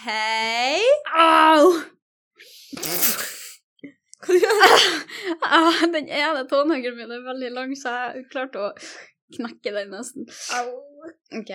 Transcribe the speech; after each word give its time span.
Hei. 0.00 0.80
Au! 1.12 1.76
Hva 4.24 4.32
du 4.32 4.40
Ah, 5.44 5.80
den 5.92 6.06
ene 6.08 6.46
tåneglen 6.48 6.94
min 6.96 7.10
er 7.12 7.20
veldig 7.26 7.50
lang, 7.52 7.74
så 7.76 7.92
jeg 7.92 8.22
klarte 8.32 8.62
å 8.62 8.70
knekke 9.36 9.74
den 9.74 9.90
nesten. 9.92 10.24
Au. 10.56 10.70
Ok. 11.36 11.52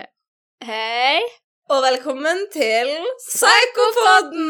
Hei. 0.67 1.23
Og 1.73 1.81
velkommen 1.87 2.43
til 2.53 2.91
Psykopodden! 3.23 4.45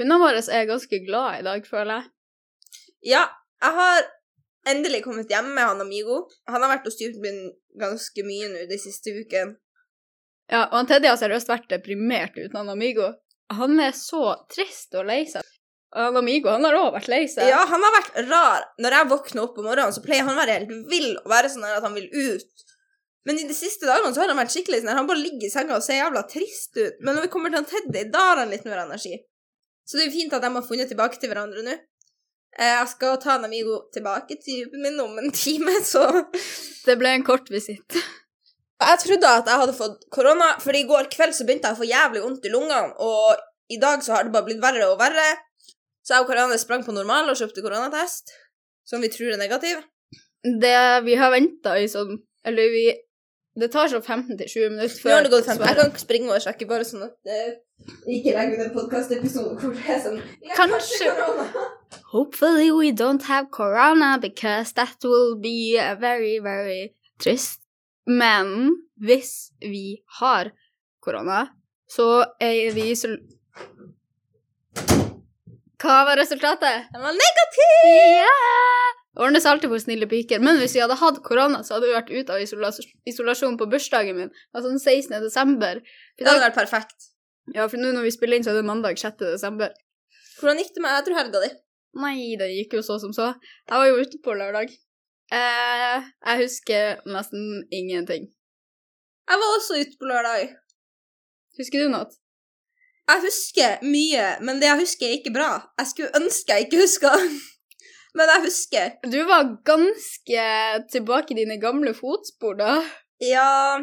Hundene 0.00 0.18
våre 0.24 0.40
er 0.40 0.64
ganske 0.72 1.02
glad 1.04 1.42
i 1.42 1.44
dag, 1.50 1.68
føler 1.68 1.94
jeg. 1.98 2.08
Ja, 3.06 3.24
jeg 3.62 3.76
har 3.76 4.02
endelig 4.68 5.02
kommet 5.04 5.30
hjem 5.32 5.52
med 5.54 5.64
han 5.64 5.80
Amigo. 5.80 6.22
Han 6.50 6.62
har 6.62 6.74
vært 6.76 6.88
hos 6.88 7.00
min 7.22 7.42
ganske 7.80 8.24
mye 8.26 8.50
nå 8.52 8.66
de 8.70 8.78
siste 8.80 9.14
ukene. 9.16 9.56
Ja, 10.50 10.66
og 10.66 10.80
han 10.80 10.88
Teddy 10.90 11.06
har 11.06 11.18
seriøst 11.20 11.50
vært 11.50 11.70
deprimert 11.70 12.36
uten 12.36 12.58
han 12.58 12.72
Amigo. 12.72 13.12
Han 13.54 13.78
er 13.82 13.94
så 13.96 14.34
trist 14.50 14.94
og 14.98 15.06
lei 15.10 15.22
seg. 15.30 15.46
Han 15.94 16.18
Amigo 16.18 16.50
han 16.52 16.66
har 16.66 16.76
òg 16.78 16.92
vært 16.94 17.10
lei 17.10 17.22
seg. 17.30 17.48
Ja, 17.50 17.64
han 17.66 17.82
har 17.86 17.94
vært 17.96 18.18
rar. 18.30 18.66
Når 18.82 18.96
jeg 18.96 19.10
våkner 19.10 19.46
opp 19.46 19.58
om 19.58 19.66
morgenen, 19.66 19.94
så 19.94 20.02
pleier 20.04 20.26
han 20.26 20.36
å 20.36 20.40
være 20.42 20.58
helt 20.58 20.90
vill 20.90 21.12
og 21.18 21.30
være 21.30 21.50
sånn 21.50 21.66
at 21.66 21.86
han 21.86 21.96
vil 21.96 22.10
ut. 22.10 22.66
Men 23.28 23.38
i 23.38 23.46
de 23.46 23.54
siste 23.54 23.88
dagene 23.88 24.14
så 24.14 24.22
har 24.22 24.30
han 24.32 24.38
vært 24.40 24.54
skikkelig 24.54 24.80
sånn 24.80 24.96
han 24.96 25.08
bare 25.08 25.20
ligger 25.20 25.48
i 25.48 25.52
senga 25.52 25.76
og 25.76 25.84
ser 25.84 26.00
jævla 26.00 26.22
trist 26.30 26.78
ut. 26.78 27.00
Men 27.02 27.16
når 27.16 27.26
vi 27.26 27.32
kommer 27.34 27.52
til 27.52 27.60
han 27.60 27.68
Teddy, 27.68 28.04
da 28.12 28.22
har 28.30 28.42
han 28.42 28.54
litt 28.54 28.66
mer 28.68 28.84
energi. 28.86 29.18
Så 29.84 29.98
det 29.98 30.06
er 30.06 30.08
jo 30.10 30.16
fint 30.16 30.36
at 30.36 30.44
de 30.44 30.52
har 30.54 30.66
funnet 30.66 30.90
tilbake 30.90 31.18
til 31.20 31.32
hverandre 31.32 31.64
nå. 31.66 31.76
Eh, 32.58 32.72
Jeg 32.80 32.88
skal 32.94 33.18
ta 33.22 33.36
en 33.38 33.44
Amigo 33.46 33.76
tilbake 33.94 34.36
til 34.42 34.64
jobben 34.64 34.82
min 34.82 35.00
om 35.00 35.18
en 35.18 35.30
time, 35.30 35.76
så 35.92 36.06
Det 36.86 36.96
ble 36.98 37.12
en 37.18 37.24
kort 37.26 37.50
visitt. 37.52 37.98
Jeg 38.80 38.98
trodde 39.04 39.28
at 39.28 39.46
jeg 39.50 39.60
hadde 39.60 39.76
fått 39.76 40.06
korona, 40.10 40.54
for 40.60 40.72
i 40.76 40.86
går 40.88 41.10
kveld 41.12 41.34
så 41.36 41.44
begynte 41.46 41.68
jeg 41.68 41.76
å 41.76 41.80
få 41.82 41.88
jævlig 41.90 42.22
vondt 42.24 42.46
i 42.48 42.52
lungene, 42.52 42.94
og 42.98 43.36
i 43.70 43.76
dag 43.78 44.00
så 44.02 44.14
har 44.16 44.24
det 44.24 44.32
bare 44.32 44.46
blitt 44.48 44.62
verre 44.62 44.88
og 44.90 44.98
verre. 44.98 45.26
Så 46.02 46.14
jeg 46.16 46.24
og 46.24 46.30
Karianne 46.30 46.56
sprang 46.58 46.82
på 46.86 46.94
normal 46.96 47.28
og 47.28 47.36
kjøpte 47.38 47.60
koronatest, 47.62 48.32
som 48.88 49.04
vi 49.04 49.10
tror 49.12 49.34
er 49.34 49.38
negativ. 49.42 49.82
Det 50.42 51.04
vi 51.04 51.14
har 51.20 51.30
venta 51.34 51.74
i 51.76 51.84
sånn 51.92 52.14
Eller 52.48 52.70
vi 52.72 52.84
Det 53.60 53.66
tar 53.74 53.90
sånn 53.92 54.00
15 54.00 54.38
til 54.40 54.48
20 54.48 54.70
minutter 54.72 55.02
før 55.02 55.10
Nå 55.10 55.16
har 55.18 55.26
det 55.26 55.32
gått 55.34 55.44
15. 55.44 55.58
svaret. 55.58 55.68
Jeg 55.68 55.76
kan 55.82 55.90
ikke 55.92 56.00
springe 56.06 56.32
og 56.32 56.40
sjekke, 56.46 56.68
bare 56.70 56.86
sånn 56.88 57.02
at 57.04 57.12
det 57.28 57.40
ikke 58.08 58.32
legger 58.38 58.54
ut 58.56 58.64
en 58.64 58.72
podkastepisode 58.78 59.60
hvor 59.60 59.76
det 59.76 59.84
er 59.92 60.00
sånn 60.06 60.16
Kanskje- 60.56 61.12
korona. 61.18 61.66
Hopefully 62.12 62.70
we 62.70 62.92
don't 62.92 63.22
have 63.22 63.50
corona 63.50 64.18
because 64.18 64.72
that 64.74 64.96
will 65.04 65.36
be 65.40 65.76
very, 66.00 66.38
very 66.38 66.94
trist. 67.18 67.60
Men 68.06 68.70
hvis 68.98 69.50
vi 69.60 70.02
har 70.20 70.50
korona, 71.02 71.46
så 71.90 72.24
er 72.40 72.72
vi 72.74 72.90
isol... 72.94 73.18
Hva 75.80 76.02
var 76.04 76.18
resultatet? 76.20 76.90
Den 76.92 77.02
var 77.02 77.16
negativ! 77.16 77.76
Yeah! 77.88 78.90
Ordnes 79.20 79.46
alltid 79.46 79.72
for 79.72 79.82
snille 79.82 80.06
piker. 80.10 80.42
Men 80.44 80.58
hvis 80.60 80.74
vi 80.76 80.82
hadde 80.82 80.98
hatt 81.00 81.22
korona, 81.24 81.62
så 81.64 81.76
hadde 81.76 81.88
vi 81.88 81.96
vært 81.96 82.12
ute 82.12 82.34
av 82.34 82.42
isola 82.42 82.70
isolasjon 83.10 83.56
på 83.58 83.68
bursdagen 83.70 84.18
min. 84.18 84.30
Altså 84.54 84.70
den 84.70 84.78
16. 84.82 85.16
desember. 85.24 85.80
Det 86.18 86.28
hadde 86.28 86.44
vært 86.46 86.58
perfekt. 86.58 87.10
ja, 87.54 87.66
for 87.66 87.80
nå 87.80 87.90
når 87.96 88.06
vi 88.06 88.14
spiller 88.14 88.38
inn, 88.38 88.46
så 88.46 88.52
er 88.52 88.60
det 88.60 88.68
mandag 88.68 89.00
6. 89.00 89.18
desember. 89.24 89.74
Hvordan 90.40 90.60
gikk 90.62 90.76
det 90.76 90.84
med 90.84 90.94
Jeg 90.98 91.06
tror 91.08 91.20
helga 91.20 91.42
di. 91.42 91.50
Nei, 91.98 92.36
det 92.38 92.50
gikk 92.52 92.78
jo 92.78 92.84
så 92.86 93.00
som 93.02 93.12
så. 93.14 93.32
Jeg 93.66 93.82
var 93.82 93.88
jo 93.88 93.98
ute 93.98 94.20
på 94.22 94.34
lørdag. 94.38 94.70
Eh, 95.34 96.08
jeg 96.26 96.42
husker 96.44 97.02
nesten 97.10 97.64
ingenting. 97.74 98.28
Jeg 99.30 99.42
var 99.42 99.56
også 99.56 99.78
ute 99.80 99.98
på 99.98 100.10
lørdag. 100.10 100.52
Husker 101.58 101.82
du 101.82 101.90
noe? 101.90 102.06
Jeg 103.10 103.24
husker 103.24 103.82
mye, 103.82 104.26
men 104.46 104.60
det 104.62 104.68
jeg 104.68 104.82
husker, 104.84 105.06
er 105.08 105.18
ikke 105.18 105.34
bra. 105.34 105.50
Jeg 105.80 105.90
skulle 105.90 106.20
ønske 106.20 106.54
jeg 106.54 106.68
ikke 106.68 106.84
huska. 106.84 107.14
Men 108.18 108.26
jeg 108.26 108.42
husker. 108.42 108.86
Du 109.06 109.20
var 109.28 109.52
ganske 109.62 110.46
tilbake 110.90 111.30
i 111.30 111.36
dine 111.38 111.60
gamle 111.62 111.92
fotspor 111.94 112.56
da. 112.58 112.72
Ja 113.22 113.78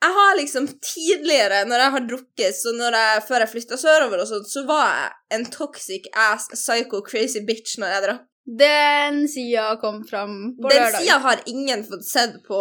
Jeg 0.00 0.16
har 0.16 0.36
liksom 0.38 0.66
tidligere, 0.80 1.64
når 1.68 1.82
jeg 1.84 1.92
har 1.94 2.04
drukket, 2.08 2.56
så 2.56 2.72
jeg, 2.72 3.22
før 3.28 3.44
jeg 3.44 3.52
flytta 3.52 3.78
sørover 3.80 4.22
og 4.22 4.30
sånt, 4.30 4.48
så 4.48 4.62
var 4.68 4.86
jeg 4.88 5.36
en 5.36 5.44
toxic 5.52 6.08
ass 6.16 6.48
psycho 6.54 7.02
crazy 7.04 7.42
bitch 7.44 7.76
når 7.80 7.92
jeg 7.94 8.04
drakk. 8.06 8.26
Den 8.60 9.26
sida 9.28 9.76
kom 9.82 10.00
fram 10.08 10.56
på 10.56 10.70
Den 10.72 10.80
lørdag. 10.80 11.04
sida 11.04 11.18
har 11.22 11.42
ingen 11.46 11.84
fått 11.86 12.06
sett 12.08 12.40
på 12.46 12.60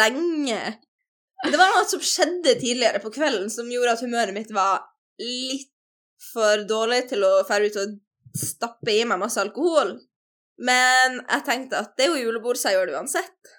lenge. 0.00 0.58
Det 1.46 1.54
var 1.54 1.70
noe 1.70 1.86
som 1.86 2.02
skjedde 2.02 2.56
tidligere 2.58 3.00
på 3.00 3.12
kvelden 3.14 3.46
som 3.50 3.70
gjorde 3.70 3.94
at 3.94 4.02
humøret 4.02 4.34
mitt 4.34 4.50
var 4.52 4.82
litt 5.22 5.70
for 6.32 6.64
dårlig 6.68 7.04
til 7.12 7.22
å 7.22 7.32
dra 7.46 7.62
ut 7.62 7.78
og 7.78 7.94
stappe 8.36 8.92
i 8.92 9.04
meg 9.06 9.22
masse 9.22 9.38
alkohol. 9.40 9.94
Men 10.58 11.20
jeg 11.22 11.46
tenkte 11.46 11.78
at 11.84 11.94
det 11.94 12.08
er 12.08 12.16
jo 12.16 12.26
julebord, 12.26 12.58
så 12.58 12.72
jeg 12.72 12.80
gjør 12.80 12.90
det 12.90 12.98
uansett. 12.98 13.54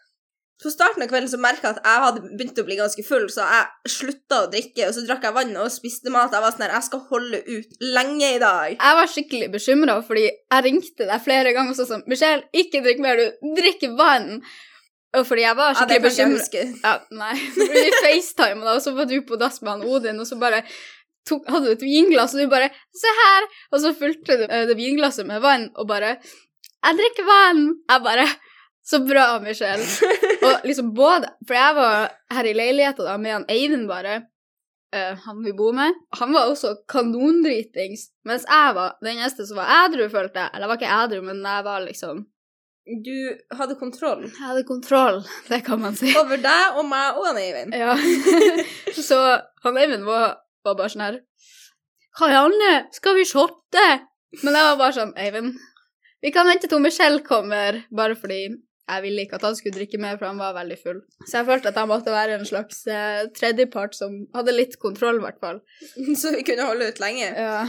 På 0.60 0.68
starten 0.74 1.04
av 1.06 1.08
kvelden 1.08 1.30
så 1.32 1.38
merka 1.40 1.70
jeg 1.70 1.78
at 1.78 1.86
jeg 1.88 2.04
hadde 2.04 2.22
begynt 2.36 2.58
å 2.60 2.66
bli 2.68 2.76
ganske 2.76 3.04
full, 3.08 3.30
så 3.32 3.46
jeg 3.48 3.92
slutta 3.94 4.42
å 4.44 4.50
drikke, 4.52 4.90
og 4.90 4.96
så 4.98 5.04
drakk 5.08 5.24
jeg 5.24 5.36
vann 5.38 5.54
og 5.56 5.70
spiste 5.72 6.12
mat. 6.12 6.34
Jeg 6.36 6.44
var 6.44 6.52
sånn 6.52 6.66
her, 6.66 6.74
jeg 6.76 6.88
skal 6.90 7.04
holde 7.14 7.40
ut 7.48 7.86
lenge 7.96 8.32
i 8.36 8.42
dag. 8.44 8.74
Jeg 8.76 8.98
var 9.00 9.14
skikkelig 9.14 9.48
bekymra, 9.54 9.96
fordi 10.04 10.26
jeg 10.28 10.66
ringte 10.68 11.08
deg 11.08 11.24
flere 11.24 11.54
ganger 11.56 11.72
og 11.72 11.80
sa 11.80 11.88
sånn 11.88 12.04
Michelle, 12.12 12.44
ikke 12.52 12.84
drikk 12.84 13.00
mer, 13.06 13.22
du 13.24 13.56
drikker 13.62 13.96
vann. 14.00 14.42
Og 15.16 15.24
fordi 15.26 15.46
jeg 15.48 15.58
var 15.58 15.72
Ja, 15.72 15.78
skikkelig 15.80 15.96
jeg 15.96 16.06
bekymra. 16.10 16.66
Ja, 16.84 16.94
nei. 17.24 17.34
Vi 17.74 17.86
facetima, 18.04 18.68
da, 18.68 18.76
og 18.76 18.84
så 18.84 18.94
var 19.00 19.08
du 19.10 19.16
på 19.32 19.40
dass 19.40 19.62
med 19.64 19.78
han 19.78 19.88
Odin, 19.88 20.20
og 20.20 20.28
så 20.28 20.36
bare 20.44 20.60
tok, 21.30 21.48
hadde 21.48 21.70
du 21.70 21.78
et 21.78 21.88
vinglass, 21.88 22.36
og 22.36 22.44
du 22.44 22.52
bare 22.52 22.70
'Se 22.92 23.16
her!' 23.22 23.50
Og 23.72 23.82
så 23.82 23.96
fulgte 23.96 24.38
du 24.38 24.46
eh, 24.50 24.68
det 24.68 24.76
vinglasset 24.78 25.26
med 25.26 25.40
vann, 25.42 25.70
og 25.76 25.88
bare 25.88 26.18
'Jeg 26.20 27.00
drikker 27.00 27.26
vann!' 27.32 27.80
Jeg 27.90 28.04
bare 28.04 28.28
'Så 28.84 29.08
bra, 29.08 29.40
Michelle'. 29.40 29.88
Og 30.46 30.66
liksom 30.68 30.94
både 30.96 31.30
For 31.48 31.58
jeg 31.58 31.76
var 31.76 32.12
her 32.36 32.48
i 32.48 32.56
leiligheta 32.56 33.06
da 33.06 33.16
med 33.22 33.34
han 33.34 33.48
Eivind, 33.52 33.88
bare. 33.90 34.22
Uh, 34.96 35.14
han 35.26 35.44
vi 35.46 35.54
bor 35.54 35.76
med. 35.78 35.94
Han 36.18 36.34
var 36.34 36.50
også 36.50 36.74
kanondritings, 36.90 38.08
mens 38.26 38.48
jeg 38.50 38.76
var 38.78 38.96
den 39.04 39.20
eneste 39.20 39.46
som 39.46 39.60
var 39.62 39.70
ædru, 39.84 40.08
følte 40.10 40.42
jeg. 40.42 40.50
Eller 40.54 40.66
jeg 40.66 40.72
var 40.72 40.80
ikke 40.80 40.94
ædru, 40.98 41.26
men 41.28 41.44
jeg 41.46 41.66
var 41.68 41.84
liksom 41.86 42.24
Du 43.06 43.18
hadde 43.54 43.76
kontroll 43.78 44.24
Jeg 44.26 44.48
hadde 44.48 44.64
kontroll, 44.66 45.20
det 45.50 45.60
kan 45.66 45.78
man 45.82 45.94
si. 45.96 46.10
over 46.18 46.42
deg 46.42 46.80
og 46.80 46.88
meg 46.90 47.20
og 47.20 47.28
han 47.28 47.38
Eivind. 47.38 47.76
Ja. 47.78 47.94
så 49.10 49.20
han 49.66 49.78
Eivind 49.78 50.08
var, 50.10 50.40
var 50.66 50.80
bare 50.80 50.90
sånn 50.90 51.06
her 51.06 51.20
Karianne, 52.18 52.72
skal 52.92 53.14
vi 53.16 53.28
shotte? 53.30 53.86
Men 54.42 54.58
jeg 54.58 54.72
var 54.72 54.80
bare 54.82 54.96
sånn 54.98 55.14
Eivind, 55.22 55.60
vi 56.26 56.34
kan 56.34 56.50
vente 56.50 56.68
til 56.68 56.82
Michelle 56.84 57.22
kommer, 57.24 57.84
bare 57.94 58.18
fordi 58.18 58.48
jeg 58.90 59.04
ville 59.06 59.24
ikke 59.26 59.38
at 59.38 59.46
han 59.46 59.56
skulle 59.58 59.78
drikke 59.78 60.00
mer, 60.02 60.18
for 60.18 60.30
han 60.30 60.42
var 60.42 60.56
veldig 60.58 60.78
full. 60.82 61.00
Så 61.28 61.40
jeg 61.40 61.48
følte 61.50 61.72
at 61.72 61.78
jeg 61.78 61.90
måtte 61.92 62.14
være 62.14 62.40
en 62.40 62.48
slags 62.48 62.82
eh, 62.90 63.22
tredjepart 63.38 63.98
som 63.98 64.16
hadde 64.34 64.56
litt 64.56 64.78
kontroll, 64.82 65.20
i 65.22 65.26
hvert 65.28 65.40
fall. 65.44 65.62
Så 66.20 66.34
vi 66.36 66.46
kunne 66.48 66.68
holde 66.68 66.90
ut 66.90 67.02
lenge. 67.04 67.30
Ja. 67.30 67.64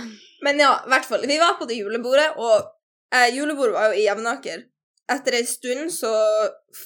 Men 0.47 0.63
ja, 0.63 0.73
i 0.87 0.93
hvert 0.95 1.09
fall. 1.09 1.27
Vi 1.29 1.39
var 1.43 1.59
på 1.61 1.69
det 1.69 1.81
julebordet, 1.81 2.31
og 2.41 2.71
eh, 3.13 3.29
julebordet 3.37 3.77
var 3.77 3.91
jo 3.91 4.01
i 4.01 4.07
Jevnaker. 4.07 4.65
Etter 5.11 5.41
ei 5.41 5.47
stund 5.49 5.91
så 5.91 6.13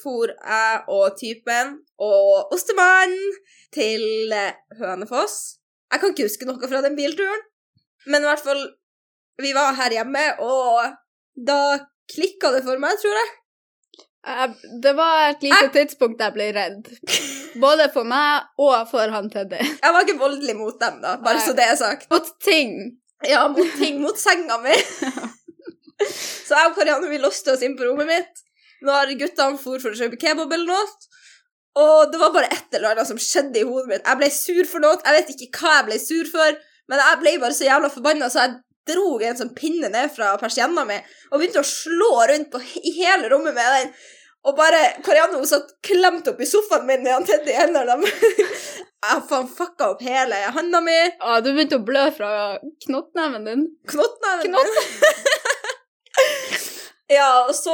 for 0.01 0.31
jeg 0.33 0.77
og 0.89 1.19
typen 1.21 1.75
og 2.01 2.55
Ostemann 2.57 3.15
til 3.75 4.33
eh, 4.33 4.57
Hønefoss. 4.81 5.59
Jeg 5.93 6.03
kan 6.03 6.15
ikke 6.15 6.27
huske 6.27 6.49
noe 6.49 6.71
fra 6.71 6.81
den 6.83 6.97
bilturen, 6.99 7.45
men 8.11 8.25
i 8.25 8.29
hvert 8.31 8.43
fall 8.43 8.65
Vi 9.43 9.51
var 9.51 9.75
her 9.75 9.91
hjemme, 9.91 10.21
og 10.47 10.93
da 11.35 11.59
klikka 12.07 12.53
det 12.55 12.61
for 12.63 12.79
meg, 12.79 12.95
tror 13.03 13.17
jeg. 13.19 13.33
Jeg, 14.25 14.55
det 14.83 14.93
var 14.97 15.29
et 15.29 15.43
lite 15.45 15.69
tidspunkt 15.75 16.23
jeg 16.25 16.33
ble 16.33 16.49
redd. 16.57 16.89
Både 17.61 17.91
for 17.93 18.09
meg 18.09 18.47
og 18.61 18.89
for 18.91 19.13
han 19.13 19.29
Teddy. 19.33 19.61
Jeg 19.61 19.95
var 19.95 20.07
ikke 20.07 20.21
voldelig 20.21 20.55
mot 20.59 20.79
dem, 20.81 21.01
da, 21.03 21.17
bare 21.23 21.41
Nei. 21.41 21.45
så 21.45 21.55
det 21.57 21.67
er 21.69 21.77
sagt. 21.81 22.09
Mot 22.13 22.31
ting. 22.43 22.73
Ja, 23.29 23.45
mot 23.53 23.77
ting, 23.79 24.01
mot 24.03 24.19
senga 24.21 24.57
mi. 24.65 24.75
så 26.49 26.57
jeg 26.57 26.71
og 26.71 26.79
Karianne 26.79 27.11
vi 27.13 27.21
låste 27.23 27.53
oss 27.55 27.63
inn 27.65 27.77
på 27.79 27.87
rommet 27.87 28.11
mitt 28.11 28.45
når 28.85 29.15
guttene 29.21 29.61
for 29.61 29.81
for 29.81 29.95
å 29.95 29.99
kjøpe 29.99 30.19
kebab 30.21 30.53
eller 30.53 30.73
noe. 30.73 31.13
Og 31.85 32.11
det 32.13 32.21
var 32.21 32.35
bare 32.35 32.51
et 32.55 32.77
eller 32.77 32.93
annet 32.93 33.09
som 33.09 33.19
skjedde 33.21 33.61
i 33.61 33.67
hodet 33.67 33.91
mitt. 33.91 34.05
Jeg 34.07 34.21
ble 34.21 34.29
sur 34.31 34.69
for 34.71 34.85
noe. 34.85 35.01
Jeg 35.03 35.17
vet 35.17 35.33
ikke 35.35 35.65
hva 35.65 35.79
jeg 35.79 35.87
ble 35.89 35.99
sur 36.03 36.31
for, 36.31 36.61
men 36.91 37.03
jeg 37.03 37.21
ble 37.23 37.33
bare 37.43 37.57
så 37.57 37.67
jævla 37.67 37.91
forbanna, 37.91 38.29
så 38.31 38.45
jeg 38.45 38.55
dro 38.89 39.19
en 39.21 39.39
sånn 39.39 39.55
pinne 39.57 39.91
ned 39.93 40.13
fra 40.15 40.35
persienna 40.41 40.85
mi 40.89 40.99
og 41.31 41.39
begynte 41.39 41.63
å 41.63 41.69
slå 41.69 42.13
rundt 42.31 42.51
på, 42.53 42.61
i 42.61 42.93
hele 42.99 43.31
rommet 43.33 43.57
med 43.57 43.79
den. 43.79 43.95
Og 44.45 44.57
bare 44.59 44.81
Karianne 45.05 45.41
hun 45.41 45.49
satt 45.49 45.71
klemt 45.85 46.27
opp 46.29 46.41
i 46.45 46.49
sofaen 46.49 46.85
min 46.89 47.07
han 47.09 47.25
Teddy 47.25 47.55
i 47.55 47.57
hendene. 47.57 47.97
Jeg 49.05 49.23
faen 49.29 49.49
fucka 49.49 49.91
opp 49.95 50.05
hele 50.05 50.37
handa 50.57 50.81
mi. 50.85 50.97
Ja, 51.17 51.41
du 51.45 51.51
begynte 51.53 51.81
å 51.81 51.85
blø 51.85 52.05
fra 52.17 52.31
knottneven 52.87 53.49
din. 53.49 53.67
Knottneven 53.93 54.53
Knott? 54.53 54.79
Ja, 57.13 57.45
og 57.45 57.53
så 57.53 57.73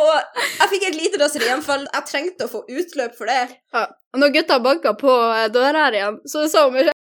Jeg 0.58 0.70
fikk 0.72 0.86
et 0.88 0.96
lite 0.98 1.20
raserianfall. 1.20 1.84
Jeg 1.86 2.06
trengte 2.08 2.48
å 2.48 2.50
få 2.50 2.64
utløp 2.66 3.14
for 3.18 3.30
det. 3.30 3.60
Ja. 3.74 3.84
Og 4.10 4.22
når 4.22 4.32
gutta 4.34 4.58
banka 4.62 4.96
på 4.98 5.12
eh, 5.36 5.46
døra 5.54 5.86
her 5.86 5.98
igjen, 5.98 6.16
så 6.26 6.42
sa 6.50 6.64
hun 6.66 6.74
meg 6.74 6.90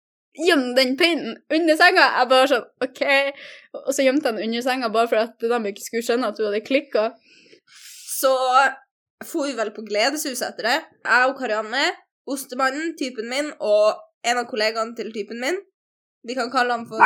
Gjem 0.40 0.70
den 0.76 0.94
pinnen 1.00 1.38
under 1.52 1.78
senga. 1.78 2.06
Jeg 2.18 2.30
bare 2.30 2.50
sånn 2.50 2.68
OK. 2.86 3.02
Og 3.80 3.90
så 3.94 4.06
gjemte 4.06 4.30
jeg 4.30 4.38
den 4.38 4.46
under 4.48 4.66
senga 4.66 4.92
bare 4.92 5.10
for 5.10 5.22
at 5.24 5.34
de 5.42 5.58
ikke 5.72 5.86
skulle 5.86 6.06
skjønne 6.06 6.30
at 6.30 6.38
du 6.38 6.46
hadde 6.46 6.62
klikka. 6.66 7.10
Så 8.20 8.32
for 9.26 9.48
vi 9.48 9.56
vel 9.56 9.72
på 9.76 9.84
Gledeshuset 9.88 10.46
etter 10.48 10.68
det. 10.68 10.78
Jeg 11.04 11.28
og 11.28 11.36
Karianne, 11.38 11.90
ostemannen, 12.30 12.94
typen 12.98 13.28
min, 13.32 13.50
og 13.60 14.00
en 14.24 14.40
av 14.40 14.48
kollegaene 14.48 14.96
til 14.96 15.12
typen 15.14 15.40
min. 15.42 15.60
Vi 16.26 16.36
kan 16.36 16.50
kalle 16.52 16.76
han 16.76 16.86
for 16.88 17.00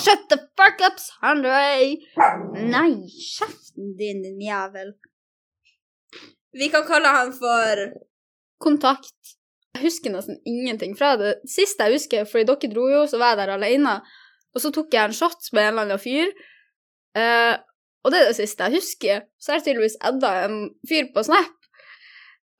Shut 0.00 0.26
the 0.28 0.36
fuck 0.58 0.80
up, 0.82 0.98
Sandray! 0.98 1.94
Nei, 2.72 3.06
kjeften 3.06 3.92
din, 3.98 4.22
din 4.24 4.40
jævel. 4.42 4.96
Vi 6.52 6.68
kan 6.72 6.82
kalle 6.88 7.12
han 7.14 7.30
for 7.36 7.84
Kontakt. 8.60 9.36
Jeg 9.76 9.84
husker 9.86 10.12
nesten 10.12 10.40
ingenting 10.48 10.96
fra 10.98 11.14
det. 11.20 11.36
Siste 11.48 11.86
jeg 11.86 12.00
husker, 12.00 12.26
fordi 12.28 12.48
dere 12.48 12.70
dro 12.72 12.88
jo, 12.90 13.04
så 13.08 13.20
var 13.20 13.34
jeg 13.34 13.42
der 13.42 13.54
alene, 13.54 13.98
og 14.54 14.62
så 14.62 14.72
tok 14.74 14.92
jeg 14.94 15.10
en 15.10 15.16
shot 15.16 15.52
med 15.54 15.62
en 15.62 15.72
eller 15.72 15.86
annen 15.86 16.02
fyr. 16.02 16.32
Eh, 17.18 17.54
og 18.04 18.12
det 18.12 18.20
er 18.20 18.30
det 18.30 18.38
siste 18.38 18.66
jeg 18.66 18.80
husker. 18.80 19.26
Så 19.38 19.52
er 19.52 19.60
det 19.60 19.68
tydeligvis 19.68 19.98
Edda 20.10 20.32
en 20.46 20.58
fyr 20.88 21.10
på 21.14 21.24
Snap. 21.26 21.56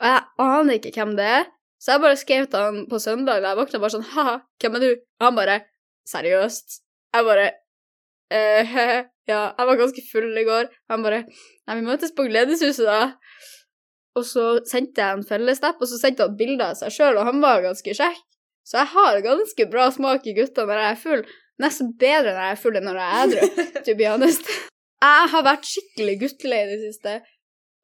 Og 0.01 0.09
jeg 0.09 0.23
aner 0.47 0.79
ikke 0.79 0.95
hvem 0.97 1.17
det 1.19 1.27
er, 1.29 1.49
så 1.81 1.95
jeg 1.95 2.03
bare 2.05 2.21
skrev 2.21 2.47
til 2.49 2.61
han 2.65 2.83
på 2.89 3.01
søndag 3.01 3.41
da 3.41 3.53
jeg 3.53 3.59
våkna, 3.59 3.81
bare 3.83 3.95
sånn 3.97 4.11
ha 4.15 4.27
hvem 4.61 4.77
er 4.77 4.85
du? 4.85 4.91
Og 5.21 5.27
han 5.27 5.37
bare 5.37 5.57
seriøst. 6.09 6.81
Jeg 7.17 7.27
bare 7.27 7.47
eh, 8.33 8.77
Ja, 9.31 9.53
jeg 9.55 9.67
var 9.69 9.79
ganske 9.79 10.03
full 10.11 10.39
i 10.41 10.47
går. 10.47 10.71
Han 10.91 11.05
bare 11.07 11.23
Nei, 11.29 11.77
vi 11.77 11.87
møtes 11.87 12.15
på 12.17 12.27
Gledeshuset, 12.27 12.87
da. 12.89 13.13
Og 14.19 14.27
så 14.27 14.47
sendte 14.67 15.03
jeg 15.03 15.19
en 15.19 15.27
fellesstep, 15.27 15.79
og 15.79 15.89
så 15.91 16.01
sendte 16.01 16.27
han 16.27 16.39
bilde 16.39 16.67
av 16.67 16.79
seg 16.79 16.95
sjøl, 16.95 17.21
og 17.21 17.29
han 17.29 17.43
var 17.43 17.63
ganske 17.65 17.95
kjekk. 17.95 18.25
Så 18.67 18.81
jeg 18.81 18.93
har 18.93 19.21
ganske 19.25 19.67
bra 19.71 19.87
smak 19.95 20.27
i 20.31 20.35
gutta 20.37 20.67
når 20.67 20.83
jeg 20.83 20.91
er 20.95 20.99
full. 21.05 21.23
Nesten 21.61 21.93
bedre 22.01 22.35
når 22.35 22.43
jeg 22.45 22.57
er 22.57 22.61
full 22.61 22.79
enn 22.79 22.89
når 22.89 23.01
jeg 23.01 23.13
er 23.13 23.23
edru, 23.25 23.67
to 23.87 23.95
be 23.99 24.09
honest. 24.09 24.51
Jeg 25.01 25.31
har 25.33 25.47
vært 25.47 25.69
skikkelig 25.69 26.17
guttelei 26.25 26.65
i 26.65 26.73
det 26.73 26.81
siste. 26.83 27.21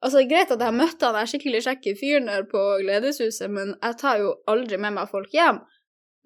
Altså, 0.05 0.21
Greit 0.29 0.53
at 0.53 0.61
jeg 0.61 0.77
møtte 0.77 1.07
han 1.07 1.17
der 1.17 1.29
skikkelig 1.29 1.63
kjekke 1.65 1.95
fyren 1.97 2.29
der 2.29 2.45
på 2.49 2.61
Gledeshuset, 2.83 3.49
men 3.49 3.73
jeg 3.73 3.97
tar 4.01 4.21
jo 4.21 4.35
aldri 4.51 4.77
med 4.81 4.93
meg 4.99 5.09
folk 5.09 5.33
hjem. 5.33 5.63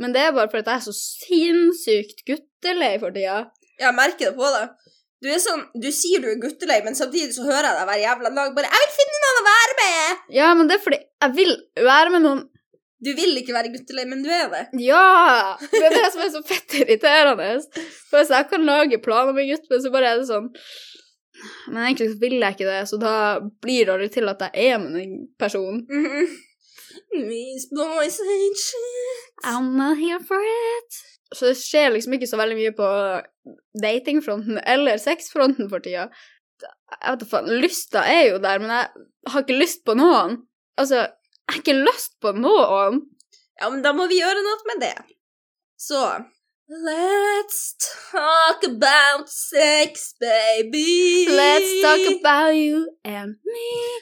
Men 0.01 0.15
det 0.15 0.25
er 0.25 0.35
bare 0.35 0.49
fordi 0.51 0.65
jeg 0.65 0.81
er 0.81 0.85
så 0.87 0.95
sinnssykt 0.97 2.23
guttelei 2.27 2.95
for 2.99 3.15
tida. 3.15 3.45
Jeg 3.79 3.95
merker 3.97 4.31
det 4.31 4.35
på 4.37 4.49
deg. 4.55 4.73
Du 5.21 5.29
er 5.29 5.37
sånn, 5.41 5.67
du 5.77 5.89
sier 5.93 6.21
du 6.23 6.31
er 6.31 6.39
guttelei, 6.41 6.79
men 6.85 6.95
samtidig 6.97 7.35
så 7.35 7.43
hører 7.45 7.67
jeg 7.67 7.77
deg 7.77 7.89
hver 7.91 7.99
jævla 8.01 8.29
dag 8.37 8.55
bare 8.55 8.69
'Jeg 8.71 8.85
vil 8.85 8.95
finne 8.97 9.19
noen 9.23 9.41
å 9.41 9.43
være 9.49 9.75
med!' 9.81 10.33
Ja, 10.37 10.47
men 10.57 10.67
det 10.67 10.75
er 10.77 10.83
fordi 10.85 10.99
jeg 11.21 11.35
vil 11.35 11.53
være 11.77 12.09
med 12.15 12.21
noen 12.25 12.41
Du 13.03 13.09
vil 13.17 13.37
ikke 13.37 13.53
være 13.53 13.73
guttelei, 13.73 14.05
men 14.05 14.21
du 14.21 14.29
er 14.29 14.49
det. 14.49 14.67
Ja! 14.77 15.57
Det 15.71 15.81
er 15.81 15.89
det 15.89 16.11
som 16.13 16.21
er 16.21 16.29
så 16.29 16.41
fett 16.45 16.75
irriterende. 16.81 17.47
For 18.09 18.19
hvis 18.19 18.29
jeg 18.29 18.49
kan 18.49 18.65
lage 18.65 19.01
planer 19.01 19.33
med 19.33 19.49
gutt, 19.49 19.65
men 19.71 19.81
så 19.81 19.91
bare 19.93 20.11
er 20.11 20.19
det 20.19 20.27
sånn 20.29 20.51
Men 21.67 21.79
egentlig 21.87 22.11
så 22.11 22.19
vil 22.21 22.37
jeg 22.37 22.53
ikke 22.53 22.69
det, 22.69 22.81
så 22.89 22.99
da 23.01 23.15
blir 23.61 23.85
det 23.85 23.93
aldri 23.93 24.09
til 24.13 24.29
at 24.29 24.43
jeg 24.45 24.73
er 24.73 24.77
med 24.77 24.93
den 24.93 25.15
personen. 25.39 25.81
Mhm. 25.89 26.29
These 27.11 27.67
boys 27.75 28.19
ain't 28.21 28.57
shit. 28.57 29.33
I'm 29.43 29.75
not 29.77 29.97
here 29.97 30.19
for 30.19 30.39
it. 30.39 31.01
Så 31.31 31.47
det 31.47 31.55
skjer 31.61 31.93
liksom 31.93 32.17
ikke 32.17 32.27
så 32.27 32.39
veldig 32.41 32.57
mye 32.59 32.73
på 32.75 32.89
datingfronten 33.81 34.59
eller 34.67 34.99
sexfronten 34.99 35.69
for 35.71 35.83
tida. 35.83 36.09
Jeg 36.61 37.07
vet 37.07 37.23
da 37.23 37.29
faen, 37.29 37.47
lysta 37.63 38.03
er 38.05 38.25
jo 38.33 38.41
der, 38.43 38.59
men 38.61 38.73
jeg 38.75 39.07
har 39.33 39.45
ikke 39.45 39.61
lyst 39.61 39.85
på 39.87 39.95
noen. 39.97 40.41
Altså, 40.77 41.07
jeg 41.07 41.55
har 41.55 41.63
ikke 41.63 41.79
lyst 41.79 42.19
på 42.21 42.35
noen. 42.37 42.99
Ja, 43.61 43.71
men 43.71 43.81
da 43.85 43.95
må 43.95 44.09
vi 44.11 44.19
gjøre 44.19 44.43
noe 44.43 44.73
med 44.73 44.83
det. 44.83 44.95
Så 45.79 46.03
Let's 46.71 47.75
talk 48.11 48.63
about 48.63 49.27
sex, 49.27 50.13
baby. 50.21 51.27
Let's 51.27 51.81
talk 51.81 52.19
about 52.19 52.55
you 52.55 52.95
and 53.03 53.35
me. 53.43 54.01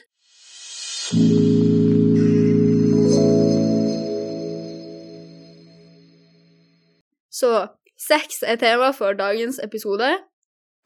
Så 7.40 7.52
sex 8.00 8.42
er 8.46 8.60
tema 8.60 8.90
for 8.96 9.16
dagens 9.16 9.60
episode. 9.64 10.10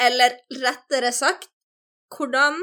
Eller 0.03 0.39
rettere 0.63 1.13
sagt, 1.15 1.49
hvordan 2.15 2.59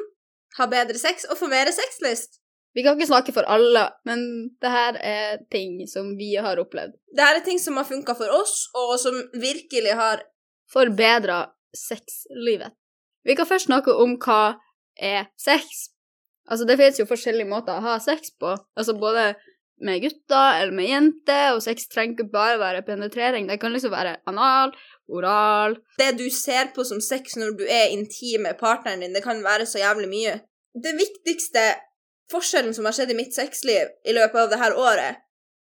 ha 0.57 0.67
bedre 0.71 0.99
sex 0.99 1.25
og 1.29 1.39
få 1.39 1.49
mer 1.51 1.71
sexlyst. 1.75 2.39
Vi 2.75 2.83
kan 2.83 2.95
ikke 2.95 3.09
snakke 3.09 3.33
for 3.35 3.47
alle, 3.51 3.83
men 4.07 4.21
det 4.63 4.71
her 4.71 4.97
er 5.03 5.41
ting 5.51 5.81
som 5.91 6.13
vi 6.19 6.33
har 6.39 6.59
opplevd. 6.59 6.95
Dette 7.11 7.41
er 7.41 7.43
ting 7.43 7.59
som 7.59 7.79
har 7.79 7.87
funka 7.87 8.15
for 8.15 8.31
oss, 8.31 8.69
og 8.75 8.95
som 8.99 9.17
virkelig 9.35 9.95
har 9.99 10.23
Forbedra 10.71 11.49
sexlivet. 11.75 12.71
Vi 13.27 13.35
kan 13.35 13.47
først 13.47 13.67
snakke 13.67 13.91
om 13.91 14.13
hva 14.23 14.55
er 14.95 15.25
sex. 15.35 15.89
Altså, 16.47 16.63
det 16.67 16.77
finnes 16.79 16.99
jo 17.01 17.09
forskjellige 17.09 17.49
måter 17.49 17.75
å 17.75 17.83
ha 17.83 17.97
sex 17.99 18.31
på. 18.39 18.53
Altså 18.79 18.95
både 18.95 19.33
med 19.85 20.01
gutter 20.03 20.61
eller 20.61 20.75
med 20.75 20.89
jenter, 20.89 21.55
og 21.55 21.61
sex 21.65 21.87
trenger 21.91 22.17
ikke 22.17 22.33
bare 22.33 22.59
være 22.61 22.83
penetrering. 22.87 23.49
Det 23.49 23.59
kan 23.61 23.73
liksom 23.73 23.93
være 23.93 24.17
anal, 24.29 24.73
oral 25.11 25.75
Det 25.99 26.13
du 26.19 26.27
ser 26.31 26.71
på 26.75 26.85
som 26.87 27.01
sex 27.03 27.35
når 27.39 27.57
du 27.59 27.65
er 27.65 27.91
intim 27.91 28.45
med 28.47 28.59
partneren 28.59 29.03
din, 29.03 29.15
det 29.15 29.23
kan 29.25 29.43
være 29.43 29.65
så 29.65 29.81
jævlig 29.81 30.09
mye. 30.11 30.37
Det 30.71 30.93
viktigste 30.99 31.65
forskjellen 32.31 32.73
som 32.73 32.87
har 32.87 32.95
skjedd 32.95 33.11
i 33.11 33.17
mitt 33.17 33.35
sexliv 33.35 33.91
i 34.07 34.15
løpet 34.15 34.45
av 34.45 34.53
det 34.53 34.61
her 34.61 34.77
året, 34.79 35.19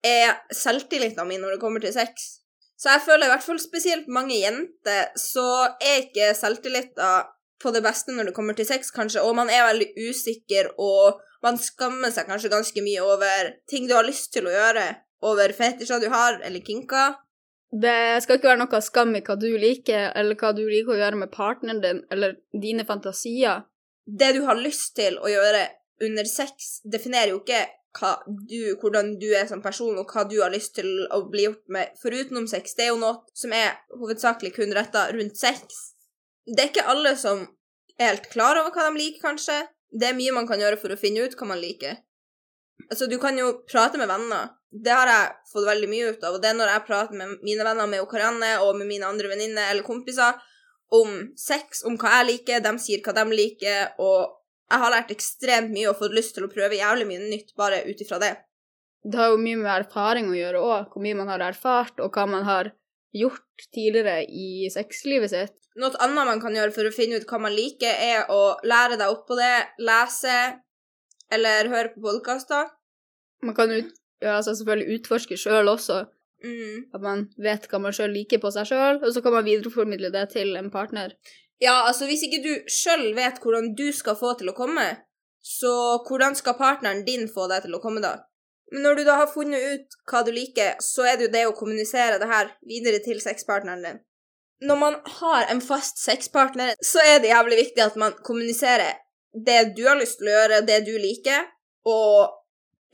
er 0.07 0.37
selvtilliten 0.55 1.27
min 1.27 1.43
når 1.43 1.57
det 1.57 1.63
kommer 1.63 1.83
til 1.83 1.95
sex. 1.95 2.39
Så 2.79 2.93
jeg 2.93 3.03
føler 3.07 3.27
i 3.27 3.33
hvert 3.33 3.43
fall 3.43 3.59
spesielt 3.59 4.11
mange 4.11 4.37
jenter, 4.39 5.09
så 5.19 5.47
er 5.83 6.05
ikke 6.05 6.31
selvtilliten 6.39 7.27
på 7.63 7.73
det 7.75 7.83
beste 7.85 8.15
når 8.15 8.31
det 8.31 8.35
kommer 8.37 8.57
til 8.57 8.69
sex, 8.69 8.93
kanskje, 8.95 9.23
og 9.25 9.37
man 9.39 9.51
er 9.51 9.67
veldig 9.71 9.89
usikker, 10.09 10.73
og 10.79 11.21
man 11.45 11.59
skammer 11.61 12.13
seg 12.15 12.29
kanskje 12.31 12.53
ganske 12.53 12.83
mye 12.85 13.05
over 13.05 13.55
ting 13.71 13.89
du 13.89 13.95
har 13.97 14.07
lyst 14.07 14.33
til 14.35 14.49
å 14.49 14.55
gjøre, 14.55 14.87
over 15.27 15.55
fetisjer 15.57 16.03
du 16.03 16.09
har, 16.13 16.39
eller 16.47 16.63
kinker. 16.65 17.17
Det 17.69 18.23
skal 18.25 18.39
ikke 18.39 18.49
være 18.49 18.63
noe 18.63 18.81
skam 18.85 19.17
i 19.19 19.25
hva 19.25 19.37
du 19.37 19.49
liker, 19.61 20.13
eller 20.17 20.39
hva 20.41 20.55
du 20.57 20.63
liker 20.65 20.95
å 20.95 21.01
gjøre 21.03 21.21
med 21.21 21.33
partneren 21.35 21.83
din, 21.85 22.05
eller 22.15 22.39
dine 22.55 22.87
fantasier. 22.89 23.67
Det 24.09 24.31
du 24.39 24.45
har 24.47 24.57
lyst 24.57 24.95
til 24.97 25.19
å 25.21 25.29
gjøre 25.29 25.67
under 26.07 26.31
sex, 26.31 26.79
definerer 26.87 27.35
jo 27.35 27.43
ikke 27.43 27.67
du, 28.49 28.77
hvordan 28.81 29.17
du 29.19 29.29
er 29.35 29.49
som 29.51 29.63
person, 29.63 29.99
og 29.99 30.09
hva 30.13 30.25
du 30.29 30.39
har 30.41 30.53
lyst 30.55 30.77
til 30.79 30.89
å 31.13 31.25
bli 31.31 31.49
gjort 31.49 31.65
med 31.73 31.95
forutenom 32.01 32.47
sex. 32.51 32.77
Det 32.79 32.87
er 32.87 32.93
jo 32.93 33.01
noe 33.03 33.25
som 33.37 33.53
er 33.53 33.81
hovedsakelig 33.91 34.55
kun 34.57 34.75
retta 34.77 35.09
rundt 35.13 35.37
sex. 35.41 35.97
Det 36.49 36.63
er 36.65 36.71
ikke 36.71 36.89
alle 36.89 37.15
som 37.21 37.45
er 37.99 38.13
helt 38.13 38.29
klar 38.33 38.61
over 38.61 38.73
hva 38.73 38.89
de 38.89 39.01
liker, 39.01 39.21
kanskje. 39.23 39.59
Det 39.89 40.11
er 40.11 40.17
mye 40.17 40.35
man 40.37 40.49
kan 40.49 40.61
gjøre 40.61 40.79
for 40.81 40.93
å 40.93 41.01
finne 41.01 41.25
ut 41.25 41.37
hva 41.37 41.49
man 41.49 41.61
liker. 41.61 41.99
Altså, 42.89 43.09
du 43.11 43.19
kan 43.21 43.37
jo 43.39 43.53
prate 43.69 44.01
med 44.01 44.09
venner. 44.09 44.55
Det 44.69 44.93
har 44.93 45.09
jeg 45.09 45.53
fått 45.53 45.67
veldig 45.67 45.89
mye 45.89 46.13
ut 46.13 46.25
av, 46.25 46.37
og 46.37 46.43
det 46.45 46.51
er 46.51 46.59
når 46.59 46.73
jeg 46.75 46.87
prater 46.89 47.17
med 47.17 47.45
mine 47.45 47.65
venner, 47.65 47.89
med 47.89 48.05
Karianne 48.11 48.51
og 48.65 48.75
med 48.77 48.89
mine 48.91 49.09
andre 49.09 49.31
venninner 49.33 49.73
eller 49.73 49.87
kompiser 49.87 50.37
om 50.93 51.15
sex, 51.37 51.83
om 51.89 51.97
hva 52.01 52.19
jeg 52.19 52.29
liker, 52.33 52.61
de 52.65 52.75
sier 52.81 53.01
hva 53.05 53.15
de 53.17 53.25
liker, 53.33 53.95
og 54.01 54.37
jeg 54.69 54.83
har 54.83 54.93
lært 54.93 55.13
ekstremt 55.13 55.73
mye 55.73 55.89
og 55.91 55.97
fått 56.01 56.17
lyst 56.17 56.37
til 56.37 56.45
å 56.45 56.53
prøve 56.53 56.77
jævlig 56.77 57.09
mye 57.09 57.25
nytt 57.25 57.55
bare 57.61 57.81
ut 57.89 58.05
ifra 58.05 58.21
det. 58.21 58.35
Det 59.05 59.17
har 59.17 59.33
jo 59.33 59.41
mye 59.41 59.61
med 59.61 59.73
erfaring 59.73 60.29
å 60.29 60.37
gjøre 60.37 60.61
òg, 60.61 60.89
hvor 60.93 61.05
mye 61.05 61.17
man 61.17 61.33
har 61.33 61.45
erfart, 61.49 62.01
og 62.05 62.13
hva 62.13 62.27
man 62.29 62.45
har 62.49 62.73
gjort 63.17 63.67
tidligere 63.75 64.25
i 64.29 64.69
sexlivet 64.73 65.33
sitt. 65.33 65.55
Noe 65.79 65.95
annet 66.03 66.27
man 66.27 66.41
kan 66.43 66.57
gjøre 66.57 66.75
for 66.75 66.89
å 66.89 66.95
finne 66.95 67.21
ut 67.21 67.27
hva 67.29 67.39
man 67.41 67.55
liker, 67.55 67.93
er 67.93 68.29
å 68.35 68.59
lære 68.67 68.99
deg 68.99 69.09
opp 69.13 69.27
på 69.29 69.39
det, 69.39 69.55
lese 69.79 70.37
eller 71.33 71.71
høre 71.71 71.93
på 71.95 72.03
podkaster. 72.05 72.71
Man 73.45 73.55
kan 73.55 73.71
ut, 73.71 73.93
ja, 74.21 74.39
altså 74.39 74.57
selvfølgelig 74.59 75.01
utforske 75.01 75.39
sjøl 75.41 75.75
også, 75.75 76.07
Mm. 76.39 76.85
at 76.95 77.03
man 77.03 77.25
vet 77.43 77.65
hva 77.67 77.81
man 77.83 77.91
sjøl 77.91 78.13
liker 78.15 78.39
på 78.39 78.53
seg 78.55 78.69
sjøl, 78.71 79.01
og 79.03 79.11
så 79.11 79.23
kan 79.25 79.33
man 79.35 79.43
videreformidle 79.43 80.13
det 80.15 80.29
til 80.37 80.55
en 80.55 80.71
partner. 80.71 81.17
Ja, 81.59 81.81
altså 81.89 82.07
hvis 82.07 82.23
ikke 82.23 82.43
du 82.45 82.53
sjøl 82.71 83.11
vet 83.17 83.41
hvordan 83.43 83.73
du 83.75 83.89
skal 83.93 84.15
få 84.15 84.37
til 84.39 84.53
å 84.53 84.55
komme, 84.55 84.85
så 85.43 85.99
hvordan 86.07 86.37
skal 86.39 86.55
partneren 86.55 87.05
din 87.05 87.27
få 87.27 87.49
deg 87.51 87.65
til 87.65 87.75
å 87.75 87.83
komme 87.83 88.03
da? 88.05 88.28
Men 88.73 88.85
når 88.85 88.99
du 88.99 89.05
da 89.07 89.17
har 89.23 89.33
funnet 89.33 89.65
ut 89.73 89.99
hva 90.11 90.23
du 90.27 90.33
liker, 90.35 90.77
så 90.85 91.07
er 91.09 91.17
det 91.17 91.29
jo 91.29 91.35
det 91.35 91.45
å 91.49 91.57
kommunisere 91.57 92.21
det 92.21 92.29
her 92.29 92.51
videre 92.69 93.01
til 93.05 93.21
sexpartneren 93.25 93.85
din. 93.85 94.01
Når 94.69 94.79
man 94.81 94.97
har 95.21 95.47
en 95.53 95.61
fast 95.63 96.01
sexpartner, 96.03 96.75
så 96.85 97.01
er 97.05 97.23
det 97.23 97.31
jævlig 97.31 97.61
viktig 97.63 97.85
at 97.85 97.97
man 98.01 98.17
kommuniserer 98.27 98.99
det 99.47 99.61
du 99.77 99.85
har 99.87 99.99
lyst 100.01 100.19
til 100.19 100.31
å 100.31 100.35
gjøre, 100.35 100.65
det 100.67 100.83
du 100.89 100.95
liker, 100.99 101.47
og 101.89 102.35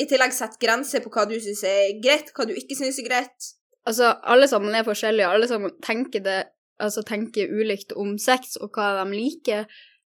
i 0.01 0.07
tillegg 0.11 0.35
setter 0.35 0.61
grenser 0.61 1.03
på 1.03 1.13
hva 1.15 1.25
du 1.31 1.37
syns 1.41 1.63
er 1.69 1.95
greit, 2.03 2.33
hva 2.35 2.47
du 2.49 2.55
ikke 2.59 2.77
syns 2.79 2.99
er 3.01 3.09
greit. 3.09 3.51
Altså, 3.89 4.11
alle 4.25 4.49
sammen 4.51 4.75
er 4.75 4.87
forskjellige, 4.87 5.31
alle 5.31 5.49
sammen 5.51 5.75
tenker 5.85 6.25
det 6.25 6.43
Altså 6.83 7.05
tenker 7.07 7.53
ulikt 7.55 7.93
om 7.95 8.17
sex 8.19 8.57
og 8.59 8.75
hva 8.75 8.89
de 8.97 9.13
liker. 9.15 9.69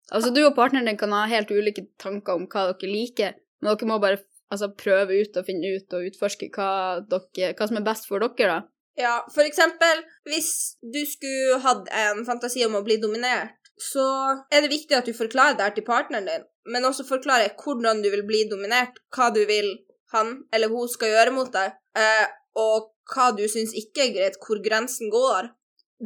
Altså, 0.09 0.31
du 0.33 0.39
og 0.47 0.55
partneren 0.57 0.89
din 0.89 0.97
kan 0.97 1.13
ha 1.13 1.27
helt 1.29 1.51
ulike 1.53 1.83
tanker 2.01 2.39
om 2.39 2.47
hva 2.49 2.71
dere 2.71 2.89
liker, 2.89 3.35
men 3.61 3.75
dere 3.75 3.89
må 3.91 3.99
bare 4.01 4.23
altså, 4.53 4.71
prøve 4.79 5.21
ut 5.21 5.37
og 5.37 5.47
finne 5.47 5.75
ut 5.77 5.97
og 5.97 6.09
utforske 6.11 6.51
hva, 6.55 6.71
dere, 7.11 7.53
hva 7.57 7.69
som 7.69 7.81
er 7.81 7.87
best 7.87 8.09
for 8.11 8.23
dere, 8.23 8.57
da. 8.57 8.59
Ja, 8.97 9.17
for 9.29 9.45
eksempel, 9.45 10.01
hvis 10.25 10.51
du 10.81 11.03
skulle 11.05 11.61
hatt 11.61 11.89
en 11.93 12.23
fantasi 12.25 12.65
om 12.65 12.79
å 12.79 12.85
bli 12.85 12.97
dominert, 13.03 13.59
så 13.77 14.07
er 14.49 14.65
det 14.65 14.73
viktig 14.73 14.97
at 14.97 15.09
du 15.09 15.13
forklarer 15.13 15.59
det 15.59 15.75
til 15.77 15.85
partneren 15.85 16.29
din, 16.31 16.47
men 16.73 16.89
også 16.89 17.05
forklarer 17.05 17.53
hvordan 17.61 18.01
du 18.01 18.09
vil 18.15 18.25
bli 18.25 18.47
dominert, 18.49 18.97
hva 19.13 19.29
du 19.35 19.43
vil 19.49 19.75
han 20.15 20.47
eller 20.55 20.73
hun 20.73 20.89
skal 20.89 21.13
gjøre 21.13 21.35
mot 21.37 21.53
deg, 21.53 21.77
eh, 21.99 22.27
og 22.57 22.93
hva 23.13 23.31
du 23.37 23.45
syns 23.53 23.75
ikke 23.77 24.07
er 24.07 24.15
greit, 24.15 24.41
hvor 24.41 24.63
grensen 24.65 25.13
går. 25.13 25.51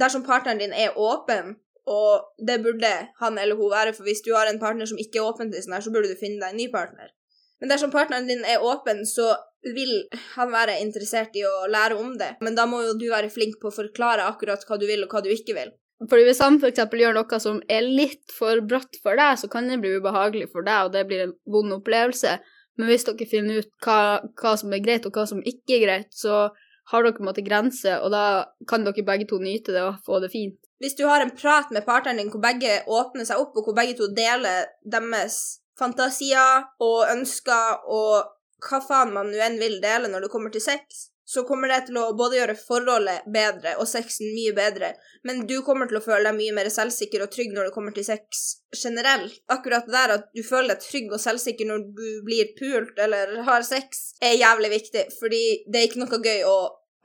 Dersom 0.01 0.27
partneren 0.27 0.59
din 0.59 0.75
er 0.75 0.99
åpen, 0.99 1.61
og 1.91 2.45
det 2.47 2.61
burde 2.65 2.91
han 3.21 3.39
eller 3.39 3.59
hun 3.59 3.71
være, 3.71 3.95
for 3.95 4.07
hvis 4.07 4.25
du 4.27 4.35
har 4.35 4.51
en 4.51 4.61
partner 4.63 4.91
som 4.91 4.99
ikke 4.99 5.23
er 5.23 5.31
åpen 5.31 5.51
til 5.53 5.63
sånn 5.63 5.79
her, 5.79 5.87
så 5.87 5.95
burde 5.95 6.11
du 6.11 6.19
finne 6.19 6.43
deg 6.43 6.53
en 6.53 6.61
ny 6.61 6.69
partner. 6.75 7.15
Men 7.61 7.73
dersom 7.73 7.93
partneren 7.93 8.29
din 8.29 8.45
er 8.49 8.65
åpen, 8.65 9.05
så 9.07 9.35
vil 9.77 10.07
han 10.37 10.53
være 10.53 10.79
interessert 10.81 11.35
i 11.37 11.45
å 11.45 11.67
lære 11.69 11.99
om 12.01 12.15
det. 12.21 12.33
Men 12.41 12.57
da 12.57 12.65
må 12.69 12.81
jo 12.87 12.97
du 12.97 13.11
være 13.11 13.33
flink 13.33 13.59
på 13.61 13.69
å 13.69 13.77
forklare 13.77 14.25
akkurat 14.31 14.65
hva 14.67 14.81
du 14.81 14.87
vil, 14.89 15.05
og 15.05 15.13
hva 15.13 15.23
du 15.25 15.29
ikke 15.33 15.57
vil. 15.59 15.75
Fordi 16.09 16.25
hvis 16.25 16.41
han 16.41 16.57
f.eks. 16.57 16.81
gjør 17.03 17.19
noe 17.19 17.41
som 17.43 17.61
er 17.69 17.85
litt 17.85 18.33
for 18.33 18.63
brått 18.65 18.97
for 19.05 19.21
deg, 19.21 19.37
så 19.37 19.51
kan 19.53 19.69
det 19.69 19.83
bli 19.83 19.99
ubehagelig 20.01 20.49
for 20.55 20.65
deg, 20.65 20.89
og 20.89 20.95
det 20.97 21.05
blir 21.11 21.27
en 21.27 21.37
vond 21.45 21.77
opplevelse. 21.77 22.39
Men 22.81 22.89
hvis 22.89 23.05
dere 23.05 23.29
finner 23.29 23.61
ut 23.61 23.71
hva, 23.85 24.01
hva 24.41 24.55
som 24.57 24.73
er 24.73 24.81
greit, 24.81 25.05
og 25.05 25.13
hva 25.13 25.27
som 25.29 25.45
ikke 25.45 25.77
er 25.77 25.85
greit, 25.85 26.11
så 26.17 26.49
har 26.91 27.05
dere 27.05 27.19
på 27.19 27.23
en 27.23 27.29
måte 27.29 27.45
grenser, 27.45 28.01
og 28.01 28.15
da 28.15 28.25
kan 28.71 28.87
dere 28.87 29.05
begge 29.07 29.29
to 29.29 29.39
nyte 29.43 29.77
det 29.77 29.85
og 29.85 30.01
få 30.07 30.23
det 30.25 30.33
fint. 30.33 30.57
Hvis 30.81 30.97
du 30.97 31.05
har 31.05 31.21
en 31.21 31.35
prat 31.37 31.69
med 31.77 31.85
partneren 31.85 32.23
din 32.23 32.31
hvor 32.33 32.41
begge 32.41 32.81
åpner 32.89 33.29
seg 33.29 33.43
opp, 33.43 33.53
og 33.53 33.69
hvor 33.69 33.77
begge 33.77 33.99
to 33.99 34.09
deler 34.17 34.71
deres 34.89 35.60
fantasier 35.81 36.69
og 36.85 37.09
ønsker 37.09 37.89
og 37.89 38.37
hva 38.61 38.83
faen 38.85 39.15
man 39.15 39.33
nå 39.33 39.41
enn 39.41 39.57
vil 39.61 39.81
dele 39.81 40.11
når 40.13 40.27
det 40.27 40.33
kommer 40.33 40.53
til 40.53 40.63
sex, 40.65 41.09
så 41.31 41.45
kommer 41.47 41.71
det 41.71 41.85
til 41.87 41.99
å 42.01 42.09
både 42.19 42.41
gjøre 42.41 42.57
forholdet 42.59 43.27
bedre 43.31 43.77
og 43.79 43.87
sexen 43.87 44.33
mye 44.35 44.51
bedre, 44.57 44.89
men 45.27 45.45
du 45.47 45.61
kommer 45.67 45.87
til 45.87 46.01
å 46.01 46.03
føle 46.03 46.27
deg 46.27 46.39
mye 46.41 46.57
mer 46.57 46.71
selvsikker 46.75 47.23
og 47.23 47.31
trygg 47.31 47.55
når 47.55 47.69
det 47.69 47.75
kommer 47.77 47.95
til 47.95 48.07
sex 48.09 48.43
generelt. 48.75 49.37
Akkurat 49.55 49.87
det 49.87 49.95
der 49.95 50.15
at 50.17 50.27
du 50.35 50.43
føler 50.43 50.75
deg 50.75 50.83
trygg 50.83 51.15
og 51.15 51.23
selvsikker 51.23 51.71
når 51.71 51.87
du 52.01 52.09
blir 52.27 52.51
pult 52.59 52.99
eller 53.07 53.39
har 53.47 53.67
sex, 53.67 54.11
er 54.19 54.41
jævlig 54.41 54.73
viktig, 54.75 55.07
fordi 55.21 55.45
det 55.71 55.81
er 55.81 55.89
ikke 55.91 56.03
noe 56.03 56.23
gøy 56.27 56.45
å 56.51 56.59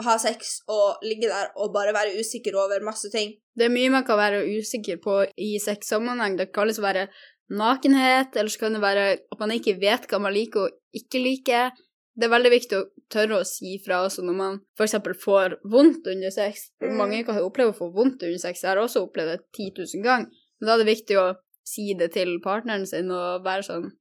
ha 0.04 0.18
sex 0.20 0.58
og 0.68 1.06
ligge 1.06 1.30
der 1.30 1.54
og 1.62 1.72
bare 1.76 1.94
være 1.96 2.18
usikker 2.20 2.58
over 2.60 2.82
masse 2.84 3.14
ting. 3.14 3.38
Det 3.56 3.70
er 3.70 3.72
mye 3.72 3.94
man 3.94 4.04
kan 4.08 4.18
være 4.20 4.42
usikker 4.58 4.98
på 5.04 5.22
i 5.40 5.54
sexsammenheng. 5.64 6.36
Det 6.42 6.50
kalles 6.56 6.82
å 6.82 6.84
være 6.84 7.06
nakenhet, 7.54 8.36
eller 8.36 8.50
så 8.50 8.60
kan 8.60 8.74
det 8.74 8.84
være 8.84 9.10
at 9.18 9.42
man 9.42 9.54
ikke 9.54 9.78
vet 9.82 10.08
hva 10.10 10.20
man 10.22 10.34
liker 10.34 10.66
og 10.66 10.98
ikke 10.98 11.22
liker. 11.22 11.76
Det 12.16 12.28
er 12.28 12.32
veldig 12.32 12.52
viktig 12.54 12.78
å 12.80 12.86
tørre 13.12 13.42
å 13.42 13.48
si 13.48 13.76
fra 13.84 14.00
også 14.06 14.24
når 14.26 14.38
man 14.38 14.60
f.eks. 14.80 14.96
får 15.22 15.58
vondt 15.72 16.08
under 16.12 16.32
sex. 16.34 16.70
Mm. 16.82 16.96
Mange 17.02 17.24
kan 17.28 17.42
oppleve 17.44 17.74
å 17.74 17.78
få 17.78 17.92
vondt 17.94 18.24
under 18.24 18.42
sex, 18.42 18.64
jeg 18.64 18.72
har 18.72 18.82
også 18.82 19.04
opplevd 19.06 19.34
det 19.34 19.42
10 19.52 19.84
000 20.00 20.06
ganger. 20.06 20.32
Men 20.60 20.70
da 20.70 20.76
er 20.76 20.84
det 20.84 20.94
viktig 20.94 21.20
å 21.20 21.28
si 21.68 21.92
det 22.00 22.14
til 22.16 22.38
partneren 22.44 22.86
sin 22.88 23.12
og 23.14 23.46
være 23.46 23.68
sånn 23.68 23.94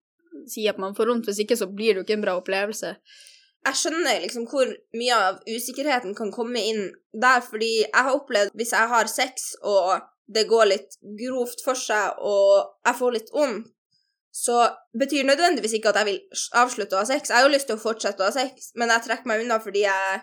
Si 0.50 0.66
at 0.68 0.80
man 0.82 0.92
får 0.96 1.08
vondt, 1.08 1.28
hvis 1.30 1.44
ikke 1.44 1.56
så 1.56 1.70
blir 1.70 1.94
det 1.94 2.00
jo 2.00 2.04
ikke 2.04 2.16
en 2.18 2.24
bra 2.24 2.32
opplevelse. 2.36 2.88
jeg 3.64 3.78
skjønner 3.80 4.18
liksom 4.20 4.44
hvor 4.50 4.68
mye 4.98 5.18
av 5.28 5.38
usikkerheten 5.48 6.12
kan 6.18 6.32
komme 6.34 6.60
inn 6.60 6.82
der, 7.14 7.40
fordi 7.40 7.70
jeg 7.86 8.02
har 8.08 8.12
opplevd 8.12 8.52
hvis 8.58 8.74
jeg 8.76 8.90
har 8.90 9.08
sex 9.08 9.54
og 9.62 10.02
det 10.26 10.47
går 10.49 10.71
litt 10.71 10.99
grovt 11.19 11.61
for 11.64 11.78
seg 11.78 12.21
og 12.25 12.87
jeg 12.87 12.99
får 13.00 13.16
litt 13.16 13.33
vondt, 13.35 13.71
så 14.35 14.64
betyr 14.99 15.28
nødvendigvis 15.28 15.76
ikke 15.78 15.93
at 15.93 16.00
jeg 16.00 16.09
vil 16.09 16.47
avslutte 16.59 16.97
å 16.97 17.04
ha 17.04 17.07
sex. 17.07 17.31
Jeg 17.31 17.38
har 17.38 17.45
jo 17.47 17.52
lyst 17.52 17.69
til 17.71 17.76
å 17.78 17.83
fortsette 17.83 18.25
å 18.25 18.26
ha 18.26 18.35
sex, 18.35 18.73
men 18.75 18.90
jeg 18.90 19.04
trekker 19.04 19.31
meg 19.31 19.45
unna 19.45 19.61
fordi 19.62 19.85
jeg 19.85 20.16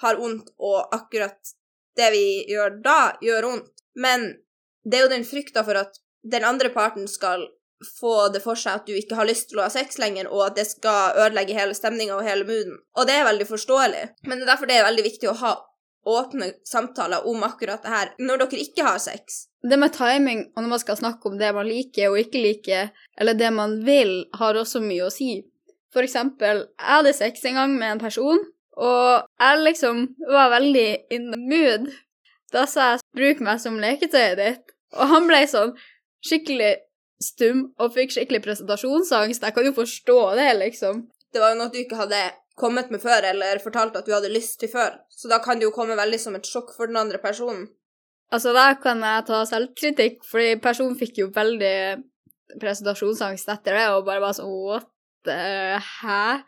har 0.00 0.16
vondt, 0.16 0.54
og 0.56 0.94
akkurat 0.96 1.52
det 1.98 2.08
vi 2.14 2.24
gjør 2.48 2.78
da, 2.80 2.98
gjør 3.20 3.50
vondt. 3.50 3.84
Men 3.98 4.24
det 4.88 4.96
er 4.96 5.04
jo 5.04 5.12
den 5.12 5.26
frykta 5.28 5.66
for 5.66 5.82
at 5.82 6.00
den 6.24 6.46
andre 6.48 6.70
parten 6.72 7.04
skal 7.10 7.44
få 8.00 8.28
det 8.32 8.40
for 8.42 8.58
seg 8.58 8.80
at 8.80 8.88
du 8.88 8.96
ikke 8.96 9.18
har 9.18 9.28
lyst 9.28 9.50
til 9.50 9.60
å 9.60 9.66
ha 9.66 9.72
sex 9.72 10.00
lenger, 10.00 10.30
og 10.32 10.48
at 10.48 10.56
det 10.58 10.64
skal 10.70 11.18
ødelegge 11.26 11.58
hele 11.58 11.76
stemninga 11.76 12.16
og 12.16 12.26
hele 12.26 12.48
mooden. 12.48 12.78
Og 12.96 13.08
det 13.10 13.18
er 13.18 13.28
veldig 13.28 13.50
forståelig, 13.52 14.04
men 14.24 14.38
det 14.38 14.46
er 14.46 14.52
derfor 14.54 14.70
det 14.70 14.78
er 14.78 14.88
veldig 14.88 15.06
viktig 15.10 15.30
å 15.30 15.38
ha 15.44 15.52
åpne 16.08 16.52
samtaler 16.64 17.26
om 17.28 17.42
akkurat 17.44 17.82
det 17.84 17.92
her 17.92 18.12
når 18.22 18.44
dere 18.44 18.64
ikke 18.64 18.86
har 18.86 19.00
sex. 19.02 19.47
Det 19.62 19.78
med 19.78 19.90
timing, 19.90 20.44
og 20.54 20.62
når 20.62 20.70
man 20.70 20.82
skal 20.82 20.98
snakke 21.00 21.26
om 21.26 21.38
det 21.38 21.50
man 21.54 21.66
liker 21.66 22.12
og 22.12 22.20
ikke 22.20 22.42
liker, 22.42 22.92
eller 23.18 23.34
det 23.34 23.50
man 23.52 23.80
vil, 23.86 24.12
har 24.38 24.54
også 24.54 24.80
mye 24.84 25.08
å 25.08 25.10
si. 25.10 25.40
For 25.92 26.06
eksempel, 26.06 26.62
jeg 26.78 26.94
hadde 26.94 27.16
sex 27.16 27.42
en 27.48 27.58
gang 27.58 27.74
med 27.74 27.96
en 27.96 28.02
person, 28.02 28.38
og 28.78 29.26
jeg 29.42 29.62
liksom 29.64 30.04
var 30.30 30.52
veldig 30.54 30.88
in 31.10 31.32
the 31.32 31.40
mood. 31.42 31.88
Da 32.52 32.64
sa 32.70 32.92
jeg 32.92 33.00
'bruk 33.16 33.40
meg 33.44 33.60
som 33.60 33.80
leketøyet 33.82 34.38
ditt', 34.38 34.74
og 34.94 35.08
han 35.10 35.26
ble 35.26 35.42
sånn 35.46 35.74
skikkelig 36.24 36.76
stum 37.22 37.64
og 37.78 37.94
fikk 37.96 38.14
skikkelig 38.14 38.42
presentasjonsangst. 38.44 39.42
Jeg 39.42 39.54
kan 39.54 39.66
jo 39.66 39.72
forstå 39.72 40.20
det, 40.38 40.52
liksom. 40.62 41.08
Det 41.32 41.42
var 41.42 41.52
jo 41.52 41.58
noe 41.58 41.72
du 41.72 41.80
ikke 41.82 41.98
hadde 41.98 42.22
kommet 42.58 42.90
med 42.90 43.02
før, 43.02 43.26
eller 43.32 43.60
fortalt 43.62 43.96
at 43.96 44.06
du 44.06 44.14
hadde 44.14 44.32
lyst 44.32 44.58
til 44.60 44.70
før, 44.72 44.98
så 45.10 45.30
da 45.30 45.38
kan 45.42 45.58
det 45.58 45.68
jo 45.68 45.74
komme 45.74 45.98
veldig 45.98 46.20
som 46.20 46.34
et 46.38 46.46
sjokk 46.46 46.74
for 46.76 46.90
den 46.90 46.96
andre 46.96 47.18
personen. 47.22 47.68
Altså, 48.34 48.52
da 48.52 48.74
kan 48.80 49.00
jeg 49.00 49.24
ta 49.28 49.40
selvkritikk, 49.48 50.20
fordi 50.28 50.58
personen 50.60 50.98
fikk 51.00 51.22
jo 51.22 51.30
veldig 51.32 51.76
presentasjonsangst 52.60 53.48
etter 53.54 53.78
det, 53.78 53.86
og 53.94 54.04
bare 54.08 54.22
var 54.24 54.36
sånn 54.36 54.52
what 54.52 54.88
hæ? 55.28 56.42